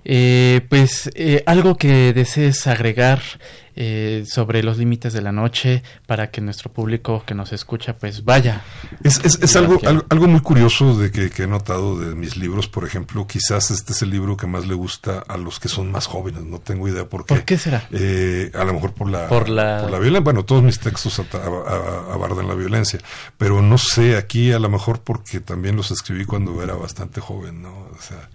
Eh, 0.05 0.61
pues 0.69 1.11
eh, 1.15 1.43
algo 1.47 1.77
que 1.77 2.13
desees 2.13 2.67
agregar 2.67 3.21
eh, 3.77 4.25
sobre 4.27 4.63
los 4.63 4.79
límites 4.79 5.13
de 5.13 5.23
la 5.23 5.33
noche 5.33 5.83
para 6.07 6.31
que 6.31 6.41
nuestro 6.41 6.73
público 6.73 7.23
que 7.27 7.35
nos 7.35 7.53
escucha 7.53 7.97
pues 7.97 8.25
vaya. 8.25 8.63
Es, 9.03 9.21
es, 9.25 9.57
algo, 9.57 9.81
algo, 9.85 10.29
muy 10.29 10.41
curioso 10.41 10.97
de 10.97 11.11
que, 11.11 11.31
he 11.43 11.47
notado 11.47 11.99
de 11.99 12.15
mis 12.15 12.37
libros, 12.37 12.69
por 12.69 12.85
ejemplo, 12.85 13.27
quizás 13.27 13.71
este 13.71 13.93
es 13.93 14.03
el 14.03 14.11
libro 14.11 14.37
que 14.37 14.47
más 14.47 14.67
le 14.67 14.75
gusta 14.75 15.25
a 15.27 15.37
los 15.37 15.61
que 15.61 15.69
son 15.69 15.91
más 15.91 16.07
jóvenes, 16.07 16.43
no 16.45 16.61
tengo 16.61 16.89
idea 16.89 17.05
por 17.09 17.27
qué. 17.27 17.35
¿Por 17.35 17.45
qué 17.45 17.59
será? 17.59 17.89
Eh, 17.91 18.51
a 18.55 18.65
lo 18.65 18.75
mejor 18.75 18.93
por 18.93 19.11
la, 19.11 19.29
por 19.29 19.49
la... 19.49 19.83
violencia, 19.99 20.21
bueno, 20.21 20.45
todos 20.45 20.63
mis 20.63 20.79
textos 20.79 21.19
abardan 21.19 22.49
la 22.49 22.55
violencia, 22.55 23.01
pero 23.37 23.63
no 23.63 23.79
sé, 23.79 24.17
aquí 24.17 24.53
a 24.53 24.59
lo 24.59 24.69
mejor 24.69 25.01
porque 25.01 25.41
también 25.41 25.77
los 25.77 25.91
escribí 25.91 26.25
cuando 26.25 26.63
era 26.63 26.75
bastante 26.75 27.21
joven, 27.21 27.63
¿no? 27.63 27.71
O 27.71 28.01
sea, 28.01 28.29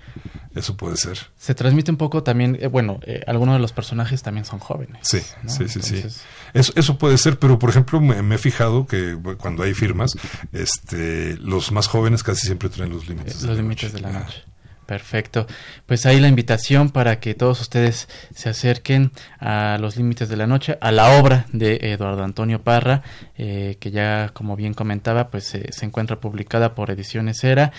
eso 0.55 0.75
puede 0.75 0.97
ser. 0.97 1.19
Se 1.37 1.53
transmite 1.55 1.91
un 1.91 1.97
poco 1.97 2.23
también, 2.23 2.57
eh, 2.59 2.67
bueno, 2.67 2.99
eh, 3.03 3.23
algunos 3.27 3.55
de 3.55 3.59
los 3.59 3.71
personajes 3.71 4.23
también 4.23 4.45
son 4.45 4.59
jóvenes. 4.59 4.99
Sí, 5.01 5.21
sí, 5.47 5.67
sí, 5.67 5.81
sí. 5.81 6.03
Eso, 6.53 6.73
eso 6.75 6.97
puede 6.97 7.17
ser, 7.17 7.37
pero 7.37 7.59
por 7.59 7.69
ejemplo 7.69 8.01
me, 8.01 8.35
he 8.35 8.37
fijado 8.37 8.85
que 8.87 9.17
cuando 9.37 9.63
hay 9.63 9.73
firmas, 9.73 10.11
este, 10.51 11.37
los 11.37 11.71
más 11.71 11.87
jóvenes 11.87 12.23
casi 12.23 12.45
siempre 12.45 12.69
traen 12.69 12.91
los 12.91 13.07
límites. 13.07 13.43
los 13.43 13.57
límites 13.57 13.93
de 13.93 14.01
la 14.01 14.11
noche. 14.11 14.43
Perfecto. 14.89 15.45
Pues 15.85 16.07
ahí 16.07 16.19
la 16.19 16.29
invitación 16.29 16.89
para 16.89 17.19
que 17.19 17.35
todos 17.35 17.61
ustedes 17.61 18.09
se 18.33 18.49
acerquen 18.49 19.11
a 19.39 19.77
los 19.79 19.97
límites 19.97 20.29
de 20.29 20.35
la 20.35 20.47
noche, 20.47 20.79
a 20.81 20.91
la 20.91 21.19
obra 21.19 21.45
de 21.53 21.77
Eduardo 21.93 22.23
Antonio 22.23 22.63
Parra, 22.63 23.03
eh, 23.37 23.77
que 23.79 23.91
ya 23.91 24.29
como 24.33 24.55
bien 24.55 24.73
comentaba, 24.73 25.29
pues 25.29 25.45
se 25.45 25.85
encuentra 25.85 26.19
publicada 26.19 26.73
por 26.73 26.89
Ediciones 26.89 27.43
Era. 27.43 27.71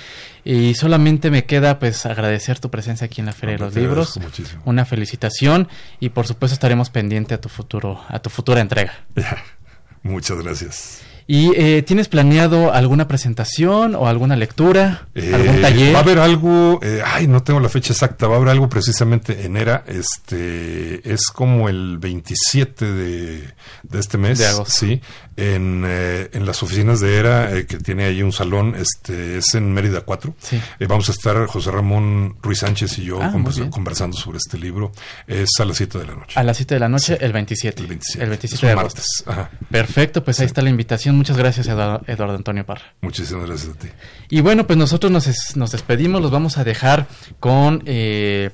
Y 0.44 0.74
solamente 0.74 1.32
me 1.32 1.46
queda 1.46 1.80
pues 1.80 2.06
agradecer 2.06 2.60
tu 2.60 2.70
presencia 2.70 3.06
aquí 3.06 3.20
en 3.20 3.26
la 3.26 3.32
Feria 3.32 3.56
de 3.56 3.64
los 3.64 3.74
Libros. 3.74 4.20
Una 4.64 4.84
felicitación 4.84 5.66
y 5.98 6.10
por 6.10 6.28
supuesto 6.28 6.54
estaremos 6.54 6.90
pendientes 6.90 7.38
a 7.38 7.40
tu 7.40 7.48
futuro, 7.48 8.00
a 8.06 8.20
tu 8.20 8.30
futura 8.30 8.60
entrega. 8.60 9.04
Muchas 10.04 10.40
gracias. 10.40 11.09
¿Y 11.32 11.52
eh, 11.54 11.82
tienes 11.82 12.08
planeado 12.08 12.72
alguna 12.72 13.06
presentación 13.06 13.94
o 13.94 14.08
alguna 14.08 14.34
lectura? 14.34 15.06
¿Algún 15.14 15.58
eh, 15.58 15.60
taller? 15.60 15.94
Va 15.94 16.00
a 16.00 16.02
haber 16.02 16.18
algo, 16.18 16.80
eh, 16.82 17.02
ay, 17.06 17.28
no 17.28 17.44
tengo 17.44 17.60
la 17.60 17.68
fecha 17.68 17.92
exacta, 17.92 18.26
va 18.26 18.34
a 18.34 18.38
haber 18.38 18.48
algo 18.48 18.68
precisamente 18.68 19.44
en 19.44 19.56
ERA, 19.56 19.84
este, 19.86 21.08
es 21.08 21.28
como 21.28 21.68
el 21.68 21.98
27 21.98 22.84
de, 22.84 23.44
de 23.84 24.00
este 24.00 24.18
mes. 24.18 24.40
De 24.40 24.46
agosto. 24.46 24.74
Sí, 24.76 25.00
en, 25.36 25.84
en 25.86 26.46
las 26.46 26.64
oficinas 26.64 26.98
de 26.98 27.16
ERA, 27.16 27.64
que 27.64 27.78
tiene 27.78 28.06
ahí 28.06 28.24
un 28.24 28.32
salón, 28.32 28.74
este, 28.76 29.38
es 29.38 29.54
en 29.54 29.72
Mérida 29.72 30.00
4. 30.00 30.34
Sí. 30.36 30.60
vamos 30.88 31.08
a 31.10 31.12
estar 31.12 31.46
José 31.46 31.70
Ramón 31.70 32.38
Ruiz 32.42 32.58
Sánchez 32.58 32.98
y 32.98 33.04
yo 33.04 33.22
ah, 33.22 33.32
conversando 33.70 34.16
sobre 34.16 34.38
este 34.38 34.58
libro. 34.58 34.90
Es 35.28 35.50
a 35.60 35.64
las 35.64 35.76
7 35.76 35.96
de 35.96 36.06
la 36.06 36.14
noche. 36.16 36.40
A 36.40 36.42
las 36.42 36.56
7 36.56 36.74
de 36.74 36.80
la 36.80 36.88
noche, 36.88 37.18
el 37.20 37.32
27. 37.32 37.82
El 37.82 37.86
27. 37.86 38.24
El 38.24 38.30
27 38.30 38.66
de 38.66 38.72
agosto. 38.72 39.02
Perfecto, 39.70 40.24
pues 40.24 40.40
ahí 40.40 40.46
está 40.46 40.60
la 40.60 40.70
invitación 40.70 41.19
Muchas 41.20 41.36
gracias, 41.36 41.66
Eduardo, 41.66 42.34
Antonio 42.34 42.64
Parra. 42.64 42.94
Muchísimas 43.02 43.46
gracias 43.46 43.76
a 43.76 43.78
ti. 43.78 43.88
Y 44.30 44.40
bueno, 44.40 44.66
pues 44.66 44.78
nosotros 44.78 45.12
nos, 45.12 45.54
nos 45.54 45.70
despedimos, 45.70 46.22
los 46.22 46.30
vamos 46.30 46.56
a 46.56 46.64
dejar 46.64 47.08
con 47.40 47.82
eh, 47.84 48.48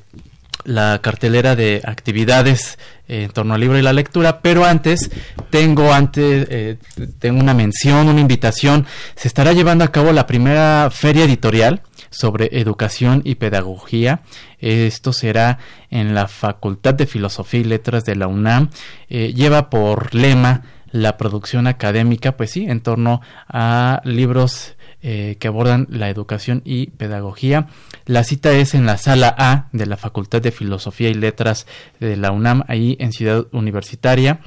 la 0.65 0.99
cartelera 1.01 1.55
de 1.55 1.81
actividades 1.85 2.77
en 3.07 3.31
torno 3.31 3.55
al 3.55 3.61
libro 3.61 3.79
y 3.79 3.83
la 3.83 3.93
lectura, 3.93 4.41
pero 4.41 4.65
antes 4.65 5.13
tengo 5.51 5.93
antes 5.93 6.49
eh, 6.51 6.77
tengo 7.21 7.39
una 7.39 7.55
mención, 7.55 8.09
una 8.09 8.21
invitación. 8.21 8.85
Se 9.15 9.29
estará 9.29 9.53
llevando 9.53 9.85
a 9.85 9.93
cabo 9.93 10.11
la 10.11 10.27
primera 10.27 10.91
feria 10.91 11.23
editorial 11.23 11.83
sobre 12.11 12.49
educación 12.51 13.23
y 13.25 13.37
pedagogía. 13.37 14.23
Esto 14.59 15.13
será 15.13 15.59
en 15.89 16.17
la 16.17 16.27
Facultad 16.27 16.95
de 16.95 17.07
Filosofía 17.07 17.61
y 17.61 17.65
Letras 17.65 18.05
de 18.05 18.17
la 18.17 18.27
UNAM. 18.27 18.71
Eh, 19.09 19.35
lleva 19.35 19.71
por 19.71 20.17
lema 20.17 20.65
la 20.91 21.17
producción 21.17 21.67
académica, 21.67 22.37
pues 22.37 22.51
sí, 22.51 22.65
en 22.69 22.81
torno 22.81 23.21
a 23.49 24.01
libros 24.05 24.77
eh, 25.03 25.37
que 25.39 25.49
abordan 25.49 25.87
la 25.91 26.09
educación 26.09 26.63
y 26.65 26.89
pedagogía. 26.89 27.69
La 28.07 28.25
cita 28.25 28.53
es 28.53 28.75
en 28.75 28.87
la 28.87 28.97
sala 28.97 29.35
A 29.39 29.69
de 29.73 29.87
la 29.87 29.97
Facultad 29.97 30.41
de 30.43 30.53
Filosofía 30.53 31.09
y 31.09 31.15
Letras 31.15 31.67
de 32.01 32.17
la 32.17 32.33
UNAM, 32.33 32.65
ahí 32.67 32.97
en 32.99 33.13
Ciudad 33.13 33.47
Universitaria. 33.53 34.41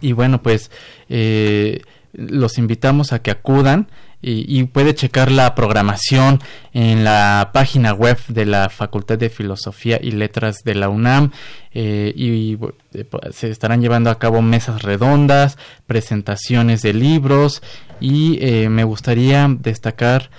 Y 0.00 0.12
bueno, 0.12 0.42
pues 0.42 0.70
eh, 1.08 1.82
los 2.12 2.58
invitamos 2.58 3.12
a 3.12 3.20
que 3.20 3.30
acudan 3.30 3.88
y, 4.22 4.64
puede 4.64 4.94
checar 4.94 5.30
la 5.30 5.54
programación 5.54 6.40
en 6.72 7.04
la 7.04 7.50
página 7.52 7.92
web 7.92 8.18
de 8.28 8.46
la 8.46 8.68
Facultad 8.70 9.18
de 9.18 9.30
Filosofía 9.30 10.00
y 10.02 10.10
Letras 10.10 10.64
de 10.64 10.74
la 10.74 10.88
UNAM 10.88 11.30
eh, 11.72 12.12
y 12.16 12.58
eh, 12.94 13.04
se 13.30 13.50
estarán 13.50 13.82
llevando 13.82 14.10
a 14.10 14.18
cabo 14.18 14.42
mesas 14.42 14.82
redondas, 14.82 15.58
presentaciones 15.86 16.82
de 16.82 16.94
libros 16.94 17.62
y 18.00 18.38
eh, 18.40 18.68
me 18.68 18.84
gustaría 18.84 19.46
destacar 19.48 20.30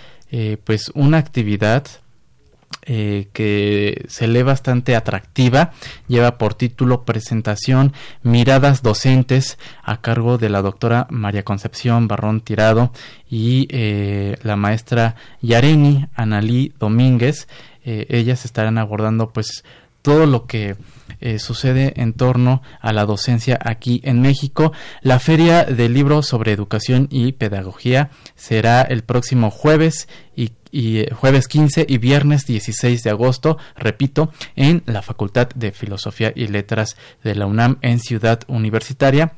pues 0.66 0.92
una 0.94 1.20
actividad 1.20 1.88
eh, 2.90 3.28
que 3.34 4.06
se 4.08 4.30
lee 4.30 4.44
bastante 4.44 4.96
atractiva. 4.96 5.72
Lleva 6.08 6.38
por 6.38 6.54
título 6.54 7.04
Presentación 7.04 7.92
Miradas 8.24 8.82
Docentes 8.82 9.58
a 9.84 10.00
cargo 10.00 10.38
de 10.38 10.48
la 10.48 10.62
doctora 10.62 11.06
María 11.10 11.44
Concepción 11.44 12.08
Barrón 12.08 12.40
Tirado 12.40 12.94
y 13.30 13.68
eh, 13.72 14.38
la 14.42 14.56
maestra 14.56 15.18
Yareni 15.42 16.06
Analí 16.16 16.72
Domínguez. 16.80 17.50
Eh, 17.84 18.06
ellas 18.08 18.46
estarán 18.46 18.78
abordando 18.78 19.32
pues 19.34 19.66
todo 20.02 20.26
lo 20.26 20.46
que 20.46 20.78
sucede 21.40 21.94
en 21.98 22.14
torno 22.14 22.62
a 22.80 22.94
la 22.94 23.06
docencia 23.06 23.60
aquí 23.62 24.00
en 24.06 24.22
México. 24.22 24.72
La 25.02 25.20
feria 25.20 25.66
del 25.66 25.94
libro 25.94 26.22
sobre 26.22 26.54
educación 26.54 27.10
y 27.12 27.34
pedagogía 27.34 28.12
será 28.36 28.84
el 28.84 29.04
próximo 29.04 29.50
jueves 29.52 30.08
y 30.38 30.52
y 30.78 31.00
eh, 31.00 31.10
jueves 31.12 31.48
15 31.48 31.88
y 31.90 31.98
viernes 31.98 32.46
16 32.46 33.02
de 33.02 33.10
agosto, 33.10 33.58
repito, 33.76 34.32
en 34.56 34.84
la 34.86 35.02
Facultad 35.02 35.50
de 35.56 35.72
Filosofía 35.72 36.32
y 36.36 36.50
Letras 36.50 36.98
de 37.24 37.34
la 37.34 37.48
UNAM 37.48 37.80
en 37.82 38.00
Ciudad 38.00 38.42
Universitaria. 38.48 39.34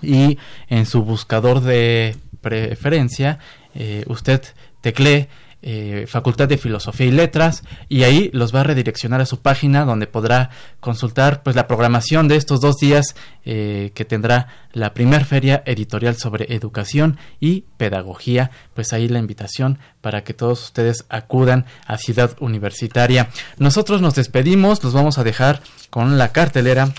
Y 0.00 0.38
en 0.68 0.86
su 0.86 1.02
buscador 1.02 1.60
de 1.60 2.16
preferencia, 2.40 3.38
eh, 3.74 4.04
usted 4.06 4.40
teclee 4.80 5.28
eh, 5.62 6.06
Facultad 6.06 6.48
de 6.48 6.58
Filosofía 6.58 7.06
y 7.06 7.10
Letras 7.10 7.64
y 7.88 8.04
ahí 8.04 8.30
los 8.32 8.54
va 8.54 8.60
a 8.60 8.64
redireccionar 8.64 9.20
a 9.20 9.26
su 9.26 9.40
página 9.40 9.84
donde 9.84 10.06
podrá 10.06 10.50
consultar 10.80 11.42
pues 11.42 11.56
la 11.56 11.66
programación 11.66 12.28
de 12.28 12.36
estos 12.36 12.60
dos 12.60 12.76
días 12.76 13.16
eh, 13.44 13.90
que 13.94 14.04
tendrá 14.04 14.48
la 14.72 14.94
primer 14.94 15.24
feria 15.24 15.62
editorial 15.66 16.16
sobre 16.16 16.54
educación 16.54 17.18
y 17.40 17.64
pedagogía. 17.76 18.50
Pues 18.74 18.92
ahí 18.92 19.08
la 19.08 19.18
invitación 19.18 19.78
para 20.00 20.22
que 20.22 20.34
todos 20.34 20.62
ustedes 20.62 21.06
acudan 21.08 21.66
a 21.86 21.98
Ciudad 21.98 22.36
Universitaria. 22.40 23.28
Nosotros 23.58 24.00
nos 24.00 24.14
despedimos 24.14 24.84
los 24.84 24.92
vamos 24.92 25.18
a 25.18 25.24
dejar 25.24 25.60
con 25.90 26.18
la 26.18 26.32
cartelera 26.32 26.92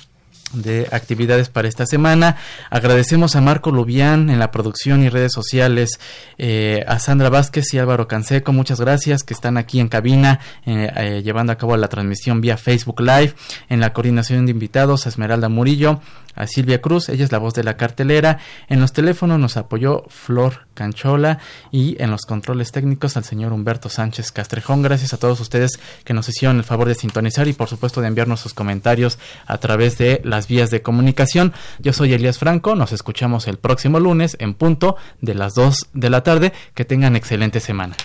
de 0.53 0.87
actividades 0.91 1.49
para 1.49 1.67
esta 1.67 1.85
semana. 1.85 2.37
Agradecemos 2.69 3.35
a 3.35 3.41
Marco 3.41 3.71
Lubián 3.71 4.29
en 4.29 4.39
la 4.39 4.51
producción 4.51 5.03
y 5.03 5.09
redes 5.09 5.31
sociales, 5.31 5.99
eh, 6.37 6.83
a 6.87 6.99
Sandra 6.99 7.29
Vázquez 7.29 7.73
y 7.73 7.79
Álvaro 7.79 8.07
Canseco, 8.07 8.51
muchas 8.53 8.79
gracias 8.79 9.23
que 9.23 9.33
están 9.33 9.57
aquí 9.57 9.79
en 9.79 9.89
cabina 9.89 10.39
eh, 10.65 10.91
eh, 10.95 11.21
llevando 11.23 11.53
a 11.53 11.57
cabo 11.57 11.75
la 11.77 11.87
transmisión 11.87 12.41
vía 12.41 12.57
Facebook 12.57 13.01
Live, 13.01 13.33
en 13.69 13.79
la 13.79 13.93
coordinación 13.93 14.45
de 14.45 14.51
invitados 14.51 15.05
a 15.05 15.09
Esmeralda 15.09 15.49
Murillo, 15.49 16.01
a 16.39 16.47
Silvia 16.47 16.81
Cruz, 16.81 17.09
ella 17.09 17.25
es 17.25 17.31
la 17.31 17.37
voz 17.37 17.53
de 17.53 17.63
la 17.63 17.77
cartelera. 17.77 18.39
En 18.69 18.79
los 18.79 18.93
teléfonos 18.93 19.39
nos 19.39 19.57
apoyó 19.57 20.05
Flor 20.07 20.67
Canchola 20.73 21.39
y 21.69 22.01
en 22.01 22.09
los 22.09 22.25
controles 22.25 22.71
técnicos 22.71 23.17
al 23.17 23.25
señor 23.25 23.53
Humberto 23.53 23.89
Sánchez 23.89 24.31
Castrejón. 24.31 24.81
Gracias 24.81 25.13
a 25.13 25.17
todos 25.17 25.39
ustedes 25.41 25.79
que 26.05 26.13
nos 26.13 26.29
hicieron 26.29 26.57
el 26.57 26.63
favor 26.63 26.87
de 26.87 26.95
sintonizar 26.95 27.47
y 27.47 27.53
por 27.53 27.67
supuesto 27.67 28.01
de 28.01 28.07
enviarnos 28.07 28.39
sus 28.39 28.53
comentarios 28.53 29.19
a 29.45 29.57
través 29.57 29.97
de 29.97 30.21
las 30.23 30.47
vías 30.47 30.71
de 30.71 30.81
comunicación. 30.81 31.53
Yo 31.79 31.91
soy 31.91 32.13
Elías 32.13 32.39
Franco, 32.39 32.75
nos 32.75 32.93
escuchamos 32.93 33.47
el 33.47 33.57
próximo 33.57 33.99
lunes 33.99 34.37
en 34.39 34.53
punto 34.53 34.95
de 35.21 35.35
las 35.35 35.53
2 35.55 35.89
de 35.93 36.09
la 36.09 36.23
tarde. 36.23 36.53
Que 36.73 36.85
tengan 36.85 37.17
excelente 37.17 37.59
semana. 37.59 37.95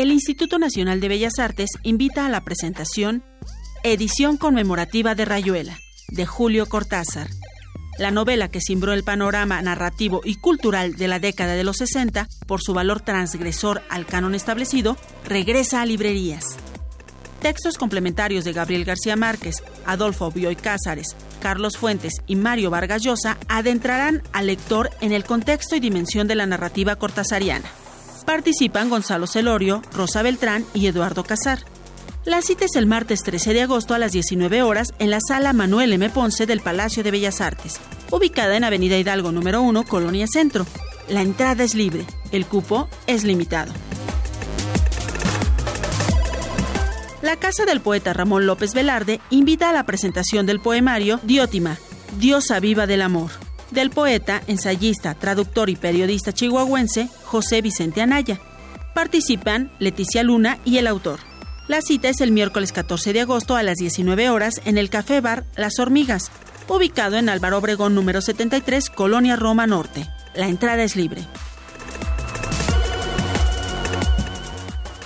El 0.00 0.12
Instituto 0.12 0.58
Nacional 0.58 0.98
de 0.98 1.08
Bellas 1.08 1.38
Artes 1.38 1.68
invita 1.82 2.24
a 2.24 2.30
la 2.30 2.40
presentación 2.40 3.22
Edición 3.82 4.38
conmemorativa 4.38 5.14
de 5.14 5.26
Rayuela, 5.26 5.76
de 6.08 6.24
Julio 6.24 6.64
Cortázar. 6.64 7.28
La 7.98 8.10
novela 8.10 8.48
que 8.48 8.62
cimbró 8.62 8.94
el 8.94 9.04
panorama 9.04 9.60
narrativo 9.60 10.22
y 10.24 10.36
cultural 10.36 10.94
de 10.94 11.06
la 11.06 11.18
década 11.18 11.52
de 11.52 11.64
los 11.64 11.76
60 11.76 12.28
por 12.46 12.62
su 12.62 12.72
valor 12.72 13.02
transgresor 13.02 13.82
al 13.90 14.06
canon 14.06 14.34
establecido, 14.34 14.96
regresa 15.26 15.82
a 15.82 15.86
librerías. 15.86 16.56
Textos 17.42 17.76
complementarios 17.76 18.46
de 18.46 18.54
Gabriel 18.54 18.86
García 18.86 19.16
Márquez, 19.16 19.56
Adolfo 19.84 20.30
Bioy 20.30 20.56
Cázares, 20.56 21.14
Carlos 21.42 21.76
Fuentes 21.76 22.14
y 22.26 22.36
Mario 22.36 22.70
Vargas 22.70 23.02
Llosa 23.02 23.36
adentrarán 23.48 24.22
al 24.32 24.46
lector 24.46 24.88
en 25.02 25.12
el 25.12 25.24
contexto 25.24 25.76
y 25.76 25.80
dimensión 25.80 26.26
de 26.26 26.36
la 26.36 26.46
narrativa 26.46 26.96
cortasariana. 26.96 27.70
Participan 28.24 28.90
Gonzalo 28.90 29.26
Celorio, 29.26 29.82
Rosa 29.92 30.22
Beltrán 30.22 30.64
y 30.74 30.86
Eduardo 30.86 31.24
Casar. 31.24 31.60
La 32.24 32.42
cita 32.42 32.66
es 32.66 32.76
el 32.76 32.86
martes 32.86 33.22
13 33.22 33.54
de 33.54 33.62
agosto 33.62 33.94
a 33.94 33.98
las 33.98 34.12
19 34.12 34.62
horas 34.62 34.88
en 34.98 35.10
la 35.10 35.18
sala 35.26 35.52
Manuel 35.52 35.92
M. 35.92 36.10
Ponce 36.10 36.46
del 36.46 36.60
Palacio 36.60 37.02
de 37.02 37.10
Bellas 37.10 37.40
Artes, 37.40 37.80
ubicada 38.10 38.56
en 38.56 38.64
Avenida 38.64 38.98
Hidalgo 38.98 39.32
número 39.32 39.62
1, 39.62 39.84
Colonia 39.84 40.26
Centro. 40.26 40.66
La 41.08 41.22
entrada 41.22 41.64
es 41.64 41.74
libre, 41.74 42.04
el 42.30 42.46
cupo 42.46 42.88
es 43.06 43.24
limitado. 43.24 43.72
La 47.22 47.36
Casa 47.36 47.64
del 47.64 47.80
Poeta 47.80 48.12
Ramón 48.12 48.46
López 48.46 48.74
Velarde 48.74 49.20
invita 49.30 49.70
a 49.70 49.72
la 49.72 49.84
presentación 49.84 50.46
del 50.46 50.60
poemario 50.60 51.20
Diótima, 51.22 51.78
Diosa 52.18 52.60
Viva 52.60 52.86
del 52.86 53.02
Amor, 53.02 53.30
del 53.72 53.90
poeta, 53.90 54.42
ensayista, 54.46 55.14
traductor 55.14 55.70
y 55.70 55.76
periodista 55.76 56.32
chihuahuense 56.32 57.08
José 57.24 57.62
Vicente 57.62 58.00
Anaya. 58.02 58.40
Participan 58.94 59.70
Leticia 59.78 60.22
Luna 60.22 60.58
y 60.64 60.78
el 60.78 60.86
autor. 60.86 61.20
La 61.68 61.82
cita 61.82 62.08
es 62.08 62.20
el 62.20 62.32
miércoles 62.32 62.72
14 62.72 63.12
de 63.12 63.20
agosto 63.20 63.54
a 63.54 63.62
las 63.62 63.76
19 63.76 64.30
horas 64.30 64.60
en 64.64 64.76
el 64.76 64.90
Café 64.90 65.20
Bar 65.20 65.44
Las 65.56 65.78
Hormigas, 65.78 66.30
ubicado 66.68 67.16
en 67.16 67.28
Álvaro 67.28 67.58
Obregón 67.58 67.94
número 67.94 68.20
73, 68.20 68.90
Colonia 68.90 69.36
Roma 69.36 69.66
Norte. 69.66 70.08
La 70.34 70.48
entrada 70.48 70.82
es 70.82 70.96
libre. 70.96 71.22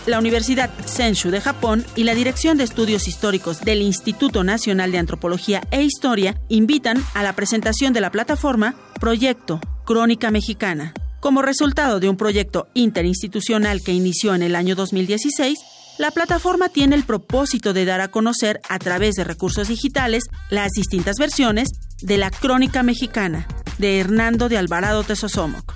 La 0.07 0.19
Universidad 0.19 0.71
Senshu 0.85 1.31
de 1.31 1.41
Japón 1.41 1.85
y 1.97 2.05
la 2.05 2.15
Dirección 2.15 2.59
de 2.59 2.65
Estudios 2.65 3.09
Históricos 3.09 3.61
del 3.61 3.83
Instituto 3.83 4.45
Nacional 4.45 4.93
de 4.93 4.99
Antropología 4.99 5.63
e 5.71 5.83
Historia 5.83 6.41
invitan 6.49 7.03
a 7.15 7.23
la 7.23 7.35
presentación 7.35 7.93
de 7.93 8.01
la 8.01 8.11
plataforma 8.11 8.75
Proyecto 9.01 9.61
Crónica 9.85 10.31
Mexicana. 10.31 10.93
Como 11.21 11.41
resultado 11.41 12.01
de 12.01 12.09
un 12.09 12.17
proyecto 12.17 12.69
interinstitucional 12.75 13.81
que 13.83 13.93
inició 13.93 14.35
en 14.35 14.43
el 14.43 14.55
año 14.55 14.75
2016, 14.75 15.59
la 15.99 16.11
plataforma 16.11 16.69
tiene 16.69 16.97
el 16.97 17.05
propósito 17.05 17.73
de 17.73 17.85
dar 17.85 18.01
a 18.01 18.09
conocer 18.09 18.61
a 18.69 18.79
través 18.79 19.15
de 19.15 19.25
recursos 19.25 19.69
digitales 19.69 20.25
las 20.51 20.73
distintas 20.73 21.17
versiones 21.19 21.69
de 22.03 22.19
la 22.19 22.31
Crónica 22.31 22.83
Mexicana 22.83 23.47
de 23.79 24.01
Hernando 24.01 24.49
de 24.49 24.59
Alvarado 24.59 25.03
Tesosomoc, 25.03 25.75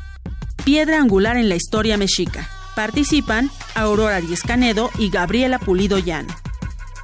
piedra 0.64 0.98
angular 0.98 1.36
en 1.36 1.48
la 1.48 1.56
historia 1.56 1.96
mexica 1.96 2.48
Participan 2.78 3.50
Aurora 3.74 4.20
Díez 4.20 4.42
Canedo 4.42 4.92
y 5.00 5.10
Gabriela 5.10 5.58
Pulido 5.58 5.98
Llano. 5.98 6.32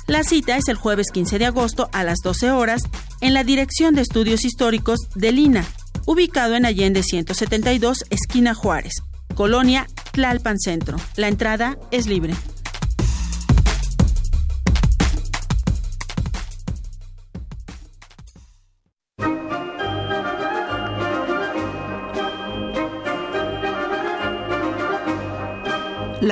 La 0.07 0.23
cita 0.23 0.57
es 0.57 0.69
el 0.69 0.77
jueves 0.77 1.09
15 1.13 1.41
de 1.41 1.47
agosto 1.47 1.89
a 1.91 2.05
las 2.05 2.19
12 2.23 2.53
horas 2.53 2.83
en 3.21 3.35
la 3.35 3.43
Dirección 3.43 3.97
de 3.97 4.03
Estudios 4.03 4.45
Históricos 4.45 5.01
de 5.17 5.33
Lina, 5.33 5.65
ubicado 6.07 6.55
en 6.55 6.65
Allende 6.65 7.03
172, 7.03 8.05
esquina 8.11 8.55
Juárez, 8.55 9.03
Colonia 9.35 9.89
Tlalpan 10.13 10.61
Centro. 10.61 10.97
La 11.17 11.27
entrada 11.27 11.77
es 11.91 12.07
libre. 12.07 12.35